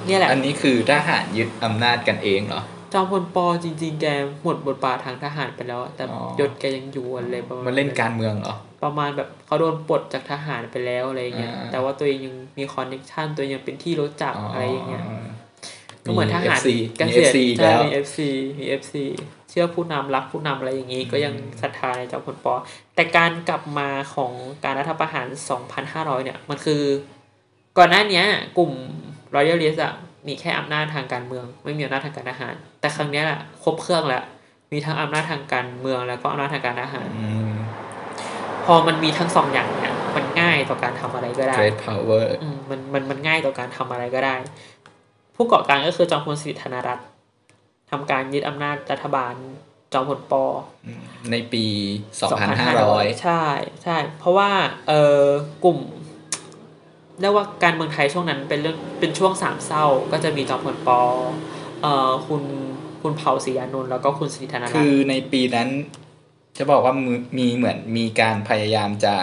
[0.06, 2.62] เนี่ยแหละ อันนี้คือทหารยึดอำนาจกันเองเหรอ
[2.92, 4.06] จอมพลปอจริง ๆ แก
[4.42, 15.26] หมดบทบาททางทหารไปแล้วอะแต่อ๋อยศแกยังอยู่อะไรประมาณมันเล่นการเมืองเหรอ ประมาณแบบเขาโดนปลดจากทหารไปแล้วอะไรเงี้ยอ่าแต่ว่าตัวเองยังมีคอนเนคชันตัวเองยังเป็นที่รู้จักอะไรอย่างเงี้ยอ๋อ
[16.04, 18.18] ก็เหมือนทหาร FC เกมีษียณ FC อีกใช่แล้วมี FC
[18.58, 18.94] มี FC
[19.50, 22.54] เชื่อผู้นำรักผู้นำอะไรอย่างนี้ก็ยังศรัทธาในจอมพลปอ
[22.94, 24.32] แต่การกลับมาของ
[24.64, 25.26] การรัฐประหาร
[25.76, 26.82] 2,500 เนี่ย มันคือ
[27.78, 28.24] ก่อนหน้าเนี้ย
[28.58, 28.72] กลุ่ม
[29.34, 29.92] รอยัลลิสอะ
[30.28, 34.24] มีแค่อำนาจทางการเมือง ไม่มีอำนาจทางการทหาร แต่ครั้งเนี้ยแหละครบเครื่องแล้ว
[34.72, 37.52] มีทั้งอำนาจทางการเมืองแล้วก็อำนาจทางการทหารอืม
[38.64, 44.36] พอมันมีทั้งสองอย่างเนี่ยมันง่ายต่อการทำอะไรก็ได้ great power อืมมันมันมันง่ายต่อการทำอะไรก็ได้
[45.34, 47.06] ผู้ก่อการก็คือจอมพลสฤษดิ์ธนรัตน์
[47.90, 49.34] ทำการยึดอำนาจรัฐบาล
[49.92, 50.44] จอมพลปอ
[51.30, 51.64] ในปี
[52.44, 53.44] 2,500 ใช่
[53.84, 54.50] ใช่ เพราะว่า
[54.88, 55.22] เออ
[55.64, 55.78] กลุ่ม
[57.22, 61.00] เรียกว่าการเมืองไทยช่วงนั้นเป็นเรื่องเป็นช่วงสามเศร้า ก็จะมีจอมพลปอ
[61.82, 62.42] เอ่อคุณ
[63.02, 65.68] คุณเผ่าศรีอานนท์แล้วก็คุณสฤษดิ์ธนรัตคืน์อในปีนั้น
[66.56, 69.14] จะบอกว่ามีมีเหมือนมีการพยายามจะ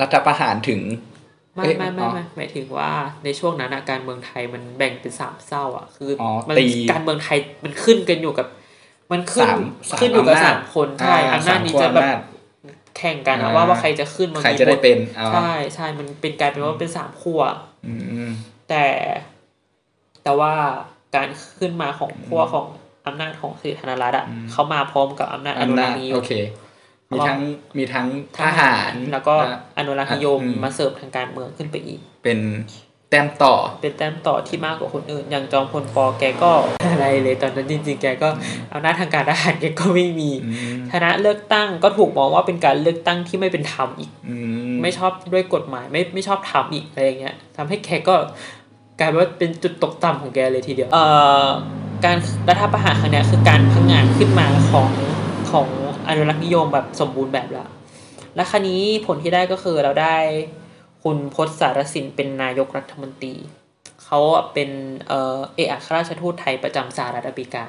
[0.00, 0.80] รัฐประหารถึง
[1.54, 2.90] ไม่เอ๊ะไม่ไม่อ๋อไม่หมายถึงว่า
[3.24, 8.46] ในช่วงนั้นอะการเมืองไทยมันแบ่งเป็นสามเศร้า อะ คือออมันตีการเมืองไทยมันขึ้นกันอยู่กับ
[9.12, 9.58] มันขึ้นสาม
[9.90, 12.18] สามขึ้นอยู่กับอำนาจสามคนใช่อ่าอำนาจนี้สามขั้วจะแบบอำนาจ
[12.96, 17.42] แข่งกันอะอ่าว่าว่าใครจะขึ้นมาใครมีจะได้บทเป็นเอาใช่ใช่มันเป็นกลายเป็นว่าเป็นสามขั้ว
[17.86, 17.94] อื
[18.28, 18.30] ม
[18.68, 18.84] แต่
[20.24, 20.52] แต่ว่า
[21.16, 21.28] การ
[21.58, 22.66] ขึ้นมาของขั้วของ
[23.06, 26.32] อำนาจของสิริธนรัตน์อะเขามาพร้อมกับอำนาจอนุอำรันากจษ์นิยโอมเค
[27.12, 27.40] มีทั้ง
[27.78, 28.06] มีทั้ง
[28.38, 29.34] ทหารแล้วก็
[29.78, 32.38] อนุรักษ์นิยมอืมมาเสริมทางการเมืองขึ้นไปอีก เป็น
[33.12, 36.50] แต้มต่อเป็นแต้มต่อที่มากกว่าคนอื่น อย่างจอมพลปอแกก็
[36.90, 38.28] อะไรเลยตอนนั้นจริงๆ แกก็
[38.72, 44.36] อำนาจทางการทหารแกก็ไม่มีอืมชนะเลือกตั้งก็ถูกมองว่าเป็นการเลือกตั้งที่ไม่เป็นธรรมอีกอื
[44.70, 48.14] มไม่ชอบด้วยกฎหมายไม่ไม่ชอบทำอีกอะไรอย่างเงี้ยทำให้แกก็
[48.98, 51.04] กลายเป็นว่าเป็นจุดตกต่ำของแกเลยทีเดียวเอ่
[51.44, 51.46] อ
[52.04, 52.16] การ
[52.48, 54.88] รัฐประหารครั้งเนี้ยคือการพังงานขึ้นมาของ
[55.50, 55.68] ของ
[56.08, 57.68] อนุรักษ์นิยมแบบสมบูรณ์แบบแล้ว
[58.36, 60.16] และครั้นี้ผลที่ได้ก็คือเราได้
[61.02, 63.34] คุณพจน์สารสินเป็นนายกรัฐมนตรี
[64.04, 64.70] เขาอะเป็น
[65.08, 67.64] เอ่อเอกอัครราชทูตไทยประจำสหรัฐอเมริกา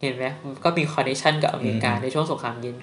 [0.00, 2.76] เห็นไหมมันก็มีคอนเนคชันกับอเมริกาในช่วงสงครามเย็น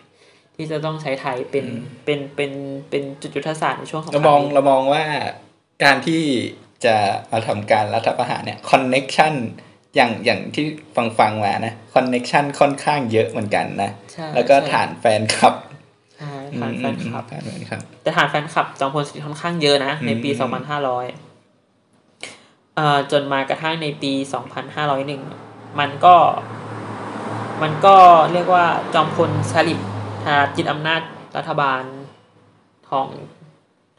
[0.56, 1.66] ที่จะต้องใช้ไทยเป็น
[2.06, 2.52] เป็นเป็น
[2.90, 5.04] เป็นจุดยุทธศาสตร์ในช่วงสงคเรารามมองเย็นเรามองว่า
[5.84, 6.24] การที่
[6.86, 6.96] จะ
[7.32, 9.34] มาทำการรัฐประหารเนี่ย connection
[9.96, 15.69] อย่างอย่างที่ฟังฟังๆมานะ connection ค่อนข้างเยอะเหมือนกันนะใช่แล้วก็ใช่ฐานแฟนคลับใช่
[16.60, 24.14] ฐานแฟนคลับฐานแฟนคลับแต่ฐานแฟนคลับจอมพลสฤษดิ์ค่อนข้างเยอะนะ ในปีอืม2500เอ่อจนมากระทั่งในปี
[24.76, 26.16] 2501มันก็
[27.62, 27.96] มันก็
[28.34, 29.90] เรียกว่าจอมพลสฤษดิ์
[30.24, 31.02] ธนะรัชต์ยึดอำนาจ
[31.38, 31.84] รัฐบาล
[32.90, 33.08] ของ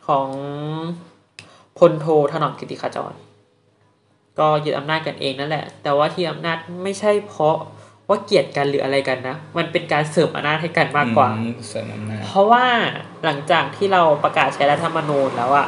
[0.06, 0.28] ของ
[1.78, 3.12] พลโทถนอมกิติขจร
[4.38, 7.56] ก็ยึดอำนาจกันเองนั่นแหละ แต่ว่าที่อำนาจไม่ใช่เพราะ
[8.10, 12.64] ว่าเกลียดกันหรืออะไรกันนะ มันเป็นการเสริมอำนาจให้กันมากกว่าอืมเสริมอำนาจเพราะว่า
[13.24, 15.66] หลังจากที่เราประกาศใช้รัฐธรรมนูญแล้วอะ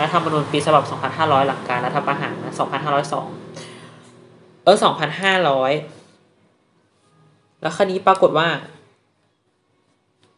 [0.00, 2.54] รัฐธรรมนูญปีฉบับ 2500 หลังการรัฐประหารนะ
[3.58, 4.76] 2502 เออ
[6.38, 8.48] 2500 แล้วคราวนี้ปรากฏว่า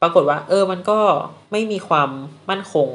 [0.03, 1.01] ปรากฏว่า เออ มันก็
[1.53, 2.09] ไม่มีความ
[2.51, 2.89] มั่นคง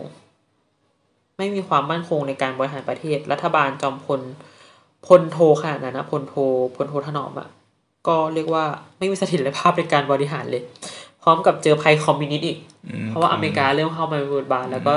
[1.37, 4.21] ไม่มีความมั่นคงในการบริหารประเทศ รัฐบาลจอมพล
[5.07, 6.35] พลโทขนาดนั้นนะพลโท
[6.75, 7.49] พลโทถนอมอะ
[8.07, 8.65] ก็เรียกว่า
[8.97, 10.63] ไม่มีเสถียรภาพในการบริหารเลย
[11.23, 14.95] พร้อมกับเจอภัยคอมมิวนิสต์อีกอืมเพราะว่าอเมริกาเริ่มเข้ามามีบทบาทแล้วก็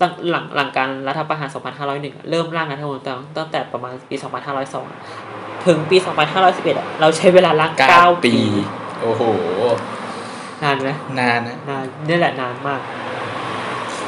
[0.00, 4.16] ตั้งหลังหลังการรัฐประหาร 2501อะเริ่มร่างรัฐธรรมนูญตั้งตั้งแต่ประมาณปี
[4.52, 5.00] 2502อะ
[5.66, 5.96] ถึงปี
[6.38, 8.46] 2511อะเราใช้เวลาร่างเก้า9ปีปี
[9.00, 9.22] โอ้โห
[10.62, 10.88] นานไหม
[11.20, 12.80] นานนะนานนี่แหละนานมาก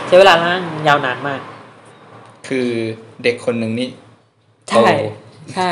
[0.06, 1.40] ใช้เวลาร่างยาวนานมาก
[2.48, 2.68] คือ
[3.22, 3.88] เด็กคนหนึ่งนี่
[4.68, 4.90] ใช่โต
[5.54, 5.70] ใช่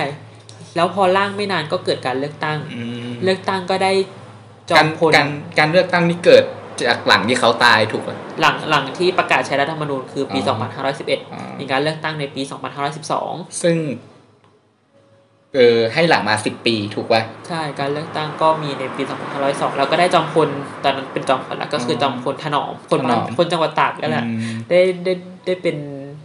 [0.77, 3.93] แล้วพอร่างไม่นานก็เกิดการเลือกตั้งอืมเลือกตั้งก็ได้
[4.69, 5.29] จอการมพลการ
[5.59, 6.45] การเลือกตั้งนี่เกิด
[6.87, 10.57] จากหลังที่เขาตายถูกไหมหลังหลังที่ประกาศใช้รัฐธรรมนูญคือปีอ๋อ
[11.09, 12.43] 2511 มีการเลือกตั้งในปี
[13.03, 13.77] 2512 ซึ่ง
[15.55, 19.03] เออให้หลังมาสิบปีถูกป่ะใช่การเลือกตั้งก็มีในปี
[19.41, 20.49] 2502 แล้วก็ได้จอมพล
[20.85, 25.13] ตอนนั้นเป็นจอมพลแล้วก็คือจอมพลถนอมคนบ้านถนอมคนจังหวัดตากนั่นแหละอืมได้ได้
[25.47, 25.77] ได้เป็น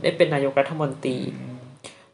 [0.03, 1.17] ได้เป็นนายกรัฐมนตรี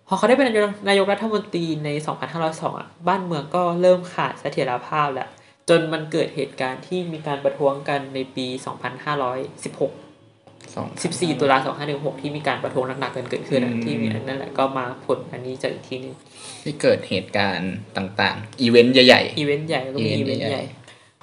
[0.08, 1.90] พอเขาได้เป็นนายกนายกรัฐมนตรีใน
[2.36, 5.30] 2502อะบ้านเมืองก็เริ่มขาดเสถียรภาพแล้ว
[5.70, 11.58] จนมันเกิดเหตุการณ์ที่มีการประท้วงกันในปี 2516สอง14 ตุลา
[11.90, 16.16] 2516 ที่มีการประท้วงหนักๆกันเกิดขึ้นอะอืมที่มีอันนั่นแหละก็มาผลอันนี้จากอีกทีหนึง
[16.64, 20.64] ที่เกิดเหตุการณ์ต่างๆ อีเวนต์ใหญ่อีเวนต์ใหญ่ก็มีอีอีเวเวนนต์ต์ใหใหญ่ญ่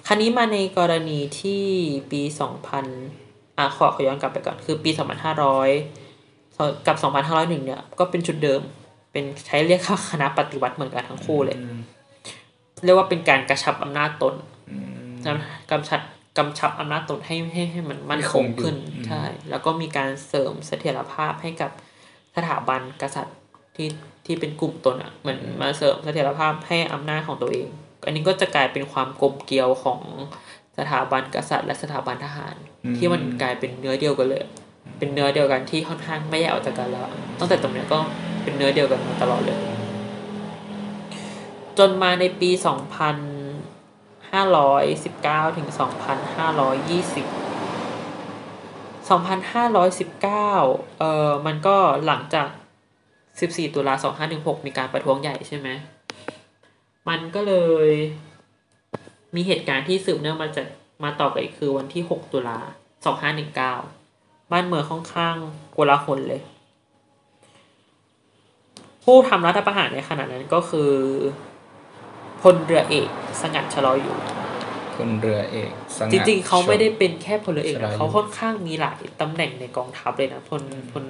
[0.06, 1.64] ครั้นี้มาในกรณีที่
[2.10, 2.22] ปี
[2.90, 4.90] 2000อะขอขอย้อนกลับไปก่อนคือปี
[5.56, 6.01] 2500
[6.86, 8.60] กับ 2501 เนี่ย ก็เป็นชุดเดิม
[9.12, 11.58] เป็นใช้เรียกว่าคณะปฏิวัติเหมือนกันทั้งคู่เลย
[12.84, 14.34] เรียกว่าเป็นการกระชับอำนาจตน
[15.70, 16.00] กำชับ
[16.38, 21.70] กำชับอำนาจตนให้ให้ให้มันมั่นคงขึ้นใช่ แล้วก็มีการเสริมเสถียรภาพให้กับ
[22.36, 23.36] สถาบันกษัตริย์
[23.76, 23.88] ที่
[24.26, 27.68] ที่เป็นกลุ่มตนอะเหมือนมาเสริมเสถียรภาพให้อำนาจของตัวเอง
[28.04, 30.00] อันนี้ก็จะกลายเป็นความกลมเกลียวของ
[30.78, 32.54] สถาบันกษัตริย์ และสถาบันทหาร
[32.96, 34.42] ที่มันกลายเป็นเนื้อเดียวกันเลย
[35.02, 37.98] เป็นเนื้อเดียวกันที่ค่อนข้างไม่แยกออกจากกันแล้วตั้งแต่ตรงนี้ก็
[38.42, 39.58] เป็นเนื้อเดียวกันมาตลอดเลย
[41.78, 42.50] จนมาในปี
[44.68, 45.78] 2519 ถึง 2520
[49.08, 52.48] 2519 เอ่อ มันก็หลังจาก
[53.12, 53.94] 14 ตุลา
[54.30, 55.68] 2516 มีการประท้วงใหญ่ใช่ไหม
[57.08, 57.54] มันก็เล
[57.86, 57.88] ย
[59.34, 60.66] มีเหตุการณ์ที่สืบเนื่องมาจาก
[61.04, 62.58] มาต่อกันอีกคือวันที่ 6 ตุลา
[63.94, 64.01] 2519
[64.52, 65.34] บ้านเมืองค่อนข้าง
[65.72, 66.42] โกลาหลเลย
[69.04, 70.92] ผู้ทำรัฐประหารในขณะนั้นก็คือ
[72.42, 73.08] พลเรือเอก
[73.42, 80.62] สงัดชะลออยู่ๆคนเรือเอกสงัดจริงๆ เขาไม่ได้เป็นแค่พลเรือเอกชลอนะอยู่เขาค่อนข้างมีหลายตำแหน่งในกองทัพเลยนะพล
[80.92, 81.04] พล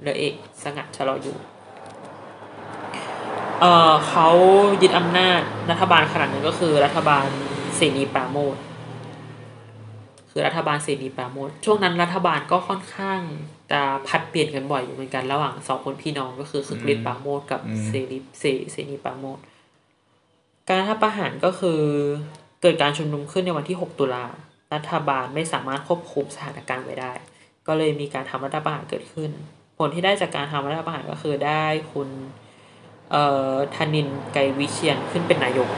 [0.00, 1.36] เรือเอก สงัดชะลออยู่
[3.60, 4.28] เอ่อเขา
[4.82, 7.26] ยึดอำนาจรัฐบาลขนาดนั้นก็คือรัฐบาล
[7.76, 8.56] เสนีปราโมท
[10.36, 13.20] คือรัฐบาลเสนีปราโมทช่วงนั้นรัฐบาลก็ค่อนข้าง
[13.72, 19.38] จะผัดเปลี่ยนกันบ่อยอยู่เหมือนกันระหว่างสองคนพี่น้องก็คือคึกฤทธิ์ปราโมทกับเสรีเสเสนีปราโมท
[20.68, 21.80] การรัฐประหารก็คือ
[22.62, 24.24] เกิดการชุมนุมขึ้นในวันที่ 6 ตุลา
[24.74, 27.12] รัฐบาลไม่สามารถควบคุมสถานการณ์ไว้ได้
[27.66, 29.30] ก็เลยมีการทำรัฐประหารเกิดขึ้น
[29.78, 32.08] ผลที่ได้จากการทำรัฐประหารก็คือได้คุณ
[33.10, 35.68] เอ่อธนินไกรวิเชียนขึ้นเป็นนายก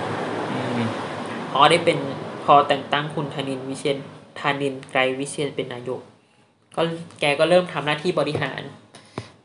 [0.51, 0.81] อืม
[1.51, 1.99] พอได้เป็น
[2.45, 3.99] พอแต่งตั้งคุณธนินวิเชียน
[4.40, 6.01] ธนินไกรวิเชียนเป็นนายก
[6.77, 6.83] ก็
[7.20, 8.62] แกก็เริ่มทำหน้าที่บริหาร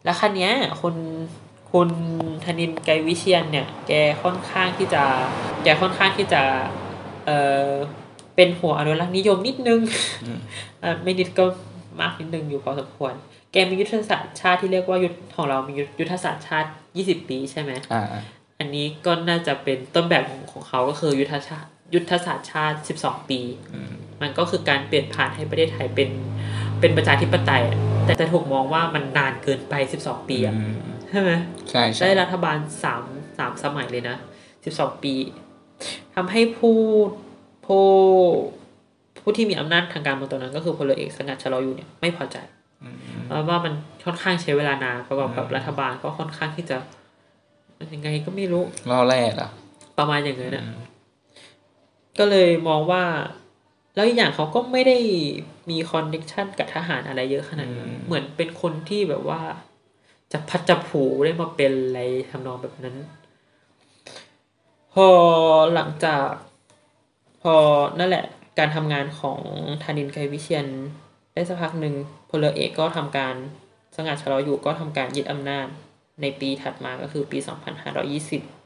[0.03, 0.51] แล้วคันนี้ย
[0.81, 0.95] คุณ
[1.71, 1.89] คุณ
[2.45, 5.03] ธนินไกรวิเชียนเนี่ย แกค่อนข้างที่จะ
[5.63, 6.41] แกค่อนข้างที่จะ
[7.25, 7.31] เอ
[7.67, 7.69] อ
[8.35, 9.79] เป็นหัวอนุรักษ์นิยมนิดนึง
[10.83, 11.45] อะไม่นิดก็
[11.99, 13.13] มากนิดนึงอยู่พอสมควร
[13.51, 18.03] แกมียุทธศาสตร์ชาติที่เรียกว่ายุทธของเรามียุทธศาสตร์ชาติ20ปีใช่ไหมอ่า
[18.59, 23.39] อันนี้ก็น่าจะเป็นต้นแบบของของเขาก็คือยุทธชาติ ยุทธศาสตร์ชาติ 12 ปี
[24.21, 26.09] มันก็คือการเปลี่ยนผ่านให้ประเทศไทยเป็น
[26.79, 29.73] เป็นประชาธิปไตยอะแต่จะถูกมองว่ามันนานเกินไป
[30.03, 30.55] 12 ปีอะ
[31.09, 31.31] ใช่ไหม
[31.69, 33.03] ใช่ใช่ได้รัฐบาลสาม
[33.37, 34.15] สามสมัยเลยนะ
[34.59, 35.13] 12 ปี
[36.15, 36.77] ทำให้ผู้
[37.65, 37.85] ผู้
[39.21, 42.37] ผู้ที่มีอำนาจทางการเมืองตอนนั้น ก็คือพลเรือเอกสงัดชะลออยู่เนี่ยไม่พอใจ
[43.25, 43.73] เพราะว่ามัน
[44.05, 46.77] ค่อนข้างใช้เวลานานประกอบกับรัฐบาลก็ค่อนข้างที่จะ
[47.93, 49.49] ยังไงก็ไม่รู้ล่อแรกอะ
[49.97, 50.65] ประมาณอย่างนั้นน่ะ
[52.21, 53.03] ก็เลยมองว่า
[53.95, 54.97] แล้วอีกอย่างเขาก็ไม่ได้
[55.69, 59.41] มีคอนเนคชันกับทหารอะไรเยอะขนาดนั้นอืมเหมือนเป็นคนที่แบบว่า
[60.31, 62.97] จะพัดจะผูได้มาเป็นอะไรทำนองแบบนั้น
[64.93, 65.07] พอ
[65.73, 66.27] หลังจาก
[67.41, 67.55] พอ
[67.99, 68.25] นั่นแหละ
[68.59, 69.39] การทำงานของ
[69.83, 70.67] ธนินไกรวิเชียน
[71.33, 71.95] ได้สักพักหนึ่ง
[72.29, 73.35] พลเรือเอกก็ทำการ
[73.95, 75.67] สงัดชะลออยู่ก็ทำการยึดอำนาจ
[76.21, 78.60] ในปีถัดมาก็คือปี 2520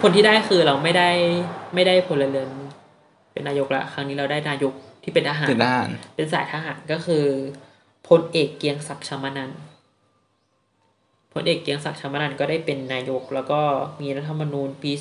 [0.00, 1.08] ผลที่ได้คือเราไม่ได้
[1.74, 2.50] ไม่ได้พลเรือน
[3.32, 7.24] เป็นนายกละครั้งนี้เราได้นายกที่เป็นทหารคือด้านเป็นสายทหารก็คือ
[8.08, 9.60] พลเอกเกรียงศักดิ์ชมานันท์
[11.32, 13.60] พลเอกเกรียงศักดิ์ชมานันท์ก็ได้เป็นนายก แล้วก็
[14.00, 14.92] มีรัฐธรรมนูญปี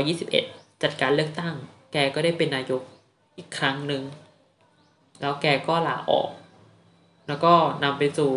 [0.00, 1.54] 2521 จัดการเลือกตั้ง
[1.92, 2.82] แกก็ได้เป็นนายก
[3.36, 4.02] อีกครั้งหนึ่ง
[5.20, 6.30] แล้วแกก็ลาออก
[7.28, 7.52] แล้วก็
[7.84, 8.32] นำไปสู่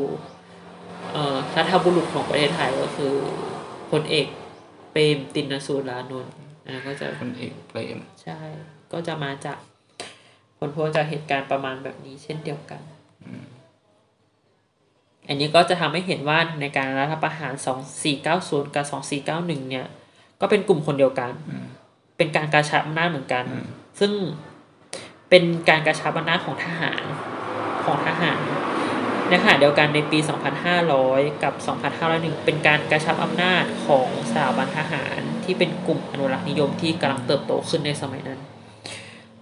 [1.13, 3.13] เอ่อรัฐบุรุษของประเทศไทยก็คือ
[3.91, 4.27] พลเอก
[4.91, 6.33] เปรมตินสูรานนท์
[6.67, 8.39] นะก็จะคนเอกเปรมใช่
[8.91, 9.57] ก็จะมาจาก
[10.57, 12.81] ผลพวงจากเหตุการณ์ประมาณแบบนี้เช่นเดียวกัน
[15.27, 17.53] อันนี้ก็จะทำให้เห็นว่าในการรัฐประหาร
[18.13, 18.85] 2490 กับ
[19.27, 19.87] 2491 เนี่ย
[20.41, 21.31] ก็เป็นกลุ่มคนเดียวกัน
[22.17, 23.65] เป็นการกระชับอำนาจเหมือนกันอืม
[23.99, 24.11] ซึ่ง
[25.29, 27.03] เป็นการกระชับอำนาจของทหาร
[27.85, 28.39] ของทหาร
[29.29, 30.19] ในขณะเดียวกันในปี
[30.79, 31.53] 2500 กับ
[31.99, 38.39] 2501 เป็นการกระชับอำนาจของสถาบันทหารที่เป็นกลุ่มอนุรักษ์นิยมที่กำลังเติบโตขึ้นในสมัยนั้น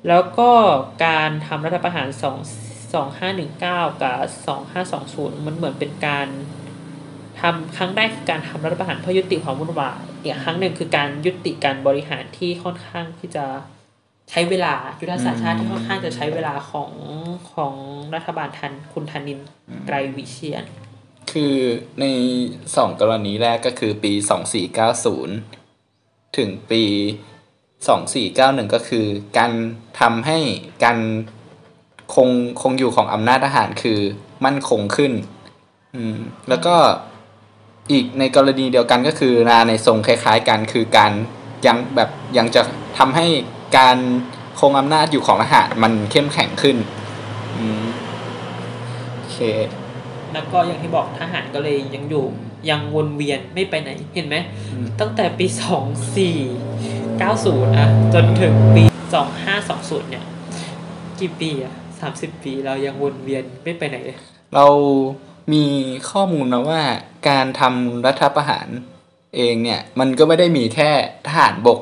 [0.08, 0.52] แล้วก็
[1.06, 4.20] การทำรัฐประหาร 2 2519 กับ
[5.36, 6.28] 2520 มันเหมือนเป็นการ
[7.42, 13.46] ทำครั้งแรกคือการทำรัฐประหารเพื่อยุติความวุ่นวาย อีกครั้งหนึ่งคือการยุติการบริหารที่ค่อนข้างที่จะ
[14.30, 16.92] ใช้เวลายุทธศาสตร์ชาติที่ค่อนข้างจะใช้เวลาของ
[17.54, 17.74] ของ
[18.16, 19.50] รัฐบาลทันคุณธนินทร์
[19.88, 20.66] ไกรวิเชียน
[21.32, 21.56] คือ
[22.00, 22.06] ใน
[22.76, 25.36] สองกรณีแรกก็คือปีสองสี่เก้าศูนย์
[26.38, 26.84] ถึงปี
[27.88, 29.06] สองสี่เก้าหนึ่งก็คือ
[29.38, 29.52] การ
[30.00, 30.40] ทำให้
[30.84, 30.98] การ
[32.16, 32.30] คง
[32.62, 34.00] คงอยู่ของอำนาจทหารคือ
[34.46, 35.14] มั่นคงขึ้น
[35.96, 36.18] อืม
[36.50, 36.76] แล้วก็
[37.92, 41.12] อีกในกรณีเดียวกันก็คือนาในทรงคล้าย ๆ กันคือการ
[41.68, 42.62] ยังแบบยังจะ
[42.98, 43.28] ทำให้
[43.78, 43.98] การ
[44.60, 46.78] คงอำนาจอยู่ของทหารมันเข้มแข็งขึ้น
[47.58, 47.86] อืม
[49.14, 49.38] โอเค
[50.34, 52.26] แล้วก็อย่างที่บอกทหารก็เลยยังอยู่
[52.70, 54.36] ยังวนเวียนไม่ไปไหนเห็นไหม
[54.72, 55.84] อืม ตั้งแต่ปีสอง
[56.16, 56.38] สี่
[57.18, 60.26] เก้าศูนย์อะจนถึงปีสองห้าสองศูนย์เนี่ย
[61.20, 64.18] กี่ปีอะสามสิบปีเรายังวนเวียนไม่ไปไหนเลย
[64.56, 64.66] เรา
[65.54, 65.66] มี
[66.12, 66.82] ข้อมูลนะว่า
[67.30, 68.68] การทำรัฐประหาร
[69.36, 70.90] เองเนี่ย มันก็ไม่ได้มีแค่
[71.28, 71.80] ทหารบก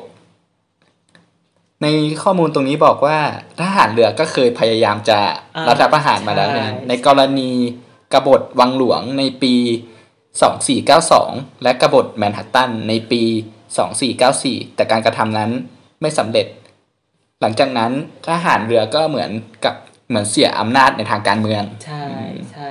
[1.82, 1.86] ใน
[2.22, 3.18] ข้อมูลตรงนี้บอกว่า
[3.60, 5.18] ทหารเรือก็เคยพยายามจะ
[5.56, 7.50] อ่ารัฐประหารมาแล้วนะใช่ในกรณี
[8.12, 9.54] กบฏวังหลวงในปี
[10.38, 13.22] 2492 และกบฏแมนฮัตตันในปี
[13.98, 15.50] 2494 แต่การกระทำนั้น
[16.00, 16.46] ไม่สำเร็จ
[17.40, 17.92] หลังจากนั้น
[18.28, 19.30] ทหารเรือก็เหมือน
[19.64, 19.74] กับ
[20.08, 22.04] เหมือนเสียอำนาจในทางการเมือง ใช่
[22.52, 22.68] ใช่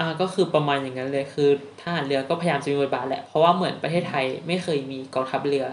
[0.00, 1.50] อ่าก็คือประมาณอย่างนั้นเลยคือ
[1.82, 5.66] ทหารเรือก็พยายามจะมีบทบาทแหละเพราะว่าเหมือนประเทศไทยไม่เคยมีกองทัพเรือ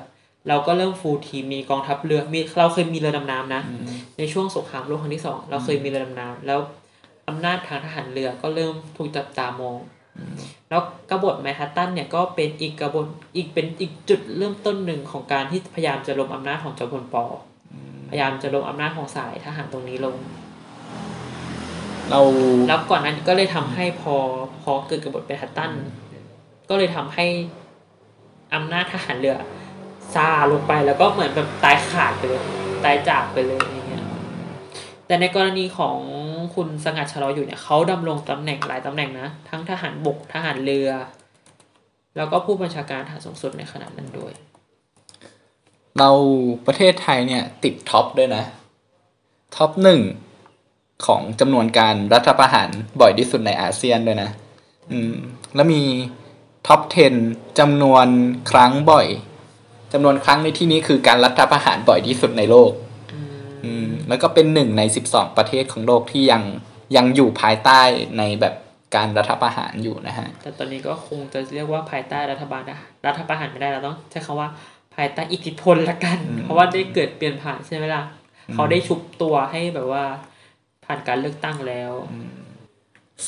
[0.47, 3.61] เราก็เริ่มฟูลทีมมีกองทัพเรือมีเราเคยมีเรือดำน้ำนะ
[4.17, 6.59] ในช่วงสงครามโลกครั้งที่สองเราเคยมีเรือดำน้ำแล้ว
[7.27, 9.77] อำนาจทางทหารเรือก็เริ่มถูกจับตามอง
[10.69, 17.37] แล้วกบฏแมนฮัตตันเนี่ยก็เป็นอีกกบฏอีกเป็นอีกจุดเริ่มต้นหนึ่งของการที่พยายามจะล้มอำนาจของจอมพลปออ
[18.09, 20.15] พยายามจะล้มอำนาจของสายทหารตรงนี้ลง
[22.09, 22.19] เรา
[22.67, 24.15] แล้วก่อนนั้นก็เลยทำให้พอ
[24.63, 25.71] พอเกิดกบฏแมนฮัตตัน
[26.69, 27.25] ก็เลยทำให้
[28.55, 29.37] อำนาจทหารเรือ
[30.13, 32.41] ซาลงไปแล้วก็เหมือนแบบตายขาดไปเลย
[32.83, 34.03] ตายจากไปเลยอย่างเงี้ย
[35.07, 35.97] แต่ในกรณีของ
[36.55, 40.89] คุณสงัด ชลออยู่เนี่ยเขาดำรงตำแหน่งหลายตำแหน่งนะ ทั้งทหารบกทหารเรือ
[42.15, 44.33] แล้วก็ผู้บัญชาการทหารสูงสุดในขณะนั้นด้วย
[45.99, 46.11] เรา
[46.65, 48.43] ประเทศไทยเนี่ยติด top ด้วยนะ
[49.55, 50.01] top หนึ่ง
[51.05, 52.69] ของจำนวนการรัฐประหาร
[53.01, 54.29] บ่อยที่สุดในอาเซียนด้วยนะ
[54.91, 55.15] อืม
[55.55, 55.81] แล้วมี
[56.67, 56.81] top
[57.19, 58.07] 10จำนวน
[58.51, 59.07] ครั้งบ่อย
[59.93, 62.71] จำนวนครั้งในที่นี้คือการรัฐประหารบ่อยที่สุดในโลก
[63.13, 63.29] อืม
[63.65, 66.43] อืมแล้วก็เป็นหนึ่งในสิบสองประเทศของโลกที่ยัง
[66.95, 67.81] ยังอยู่ภายใต้
[68.17, 68.55] ในแบบ
[68.95, 74.49] การรัฐประหารอยู่นะฮะ แต่ตอนนี้ก็คงจะเรียกว่าภายใต้รัฐบาลนะรัฐประหารไม่ได้เราต้องใช้คำว่า
[74.95, 78.03] ภายใต้อิทธิพลละกันอืมเพราะว่าได้เกิดเปลี่ยนผ่านใช่ไหมล่ะ
[78.53, 80.03] เขาได้ชุบตัวให้แบบว่า
[80.85, 81.91] ผ่านการเลือกตั้งแล้ว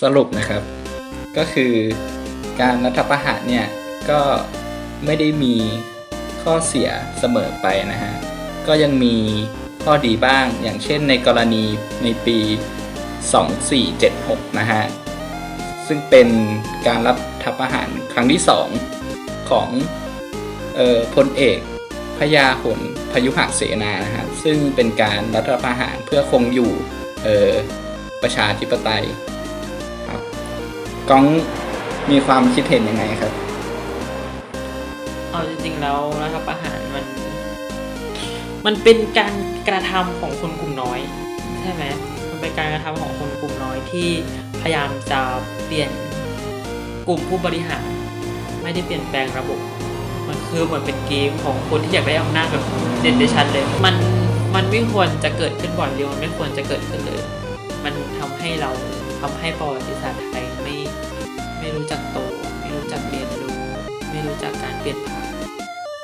[0.01, 0.61] สรุปนะครับ
[1.37, 1.73] ก็คือ
[2.61, 3.67] การรัฐประหารเนี่ย
[4.09, 4.19] ก็
[5.05, 5.53] ไม่ได้มี
[6.51, 8.13] ข้อเสียเสมอไปนะฮะ
[8.67, 9.15] ก็ยังมี
[9.83, 11.63] ข้อดีบ้าง อย่างเช่นในกรณี
[12.03, 12.37] ในปี
[13.73, 14.83] 2476 นะฮะ
[15.87, 16.27] ซึ่งเป็น
[16.87, 18.67] การรัฐประหารครั้งที่สอง
[19.49, 19.69] ของ
[20.79, 21.59] ออพลเอก
[22.19, 22.79] พญาหน
[23.11, 26.71] พยุหเสนานะฮะ ซึ่งเป็นการรัฐประหารเพื่อคงอยู่
[28.21, 29.05] ประชาธิปไตย
[30.09, 30.21] ครับ
[31.09, 31.25] ก้อง
[32.11, 33.33] มีความคิดเห็นยังไงครับ
[35.37, 37.05] เอาจริงๆแล้วรัฐประหารมัน
[38.65, 39.33] มันเป็นการ
[39.67, 40.99] กระทำของคนกลุ่มน้อย
[41.61, 41.83] ใช่ไหม
[42.29, 44.09] มันเป็นการกระทำของคนกลุ่มน้อยที่
[44.61, 45.21] พยายามจะ
[45.65, 45.89] เปลี่ยน
[47.07, 47.85] กลุ่มผู้บริหาร
[48.63, 49.59] ไม่ได้เปลี่ยนแปลงระบบ
[50.27, 52.63] มันคือเหมือนเป็นเกมของคนที่อยากได้อำนาจแบบ
[53.01, 53.95] เด่นได้ชัดเลย มัน
[54.55, 57.21] มันไม่ควรจะเกิดขึ้นบ่อยเร็วมันไม่ควรจะเกิดขึ้นเลย
[57.83, 58.71] มันทำให้เรา
[59.21, 60.75] ทำให้ประวัติศาสตร์ไทยไม่
[61.59, 62.17] ไม่รู้จักโต
[62.59, 63.53] ไม่รู้จักเรียนรู้
[64.11, 65.16] ไม่รู้จักการเปลี่ยนผ่าน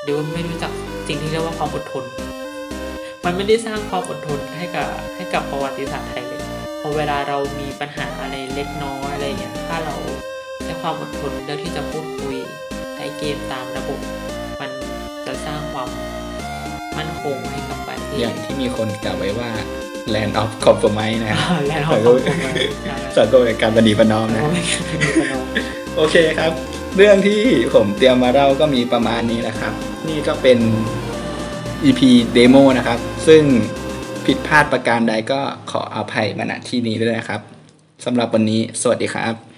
[0.04, 0.72] หรือว่าไม่รู้จัก
[1.08, 2.04] สิ่งที่เรียกว่าความอดทน
[3.26, 6.42] มันไม่ได้สร้างความอดทนให้กับให้กับประวัติศาสตร์ไทยเลย
[6.82, 9.96] พอเวลาเรามีปัญหาอะไรเล็กน้อยอะไรเงี้ยถ้าเรา
[10.64, 12.36] ใช้ความอดทนเลือกที่จะพูดคุย
[12.96, 14.00] ใช้เกมตามระบบ
[14.62, 14.72] มัน
[15.26, 15.90] จะสร้างความ
[16.98, 19.52] มั่นคงให้กับประเทอศย่างที่มีคนกล่าวไว้ว่า
[20.14, 21.38] land of compromise นะ
[21.70, 22.52] แล้วเราต้องคงไว้
[22.84, 25.40] ใช่สากลแห่งการปฏิบัติน้อมนะเราไม่ควรเป็นคนเอา
[25.98, 26.52] โอเคครับ
[26.98, 27.42] เรื่องที่
[27.74, 29.74] ผมเตรียมมาเล่าก็มีประมาณนี้นะครับ
[30.10, 30.60] นี่ก็เป็น
[31.84, 32.02] EP
[32.34, 33.44] เดโมนะครับ ซึ่ง
[34.26, 35.40] ผิดพลาดประการใดก็
[35.72, 37.42] ขออภัยมาณที่นี้ด้วยนะครับ
[38.06, 39.53] สำหรับวันนี้ สวัสดีครับ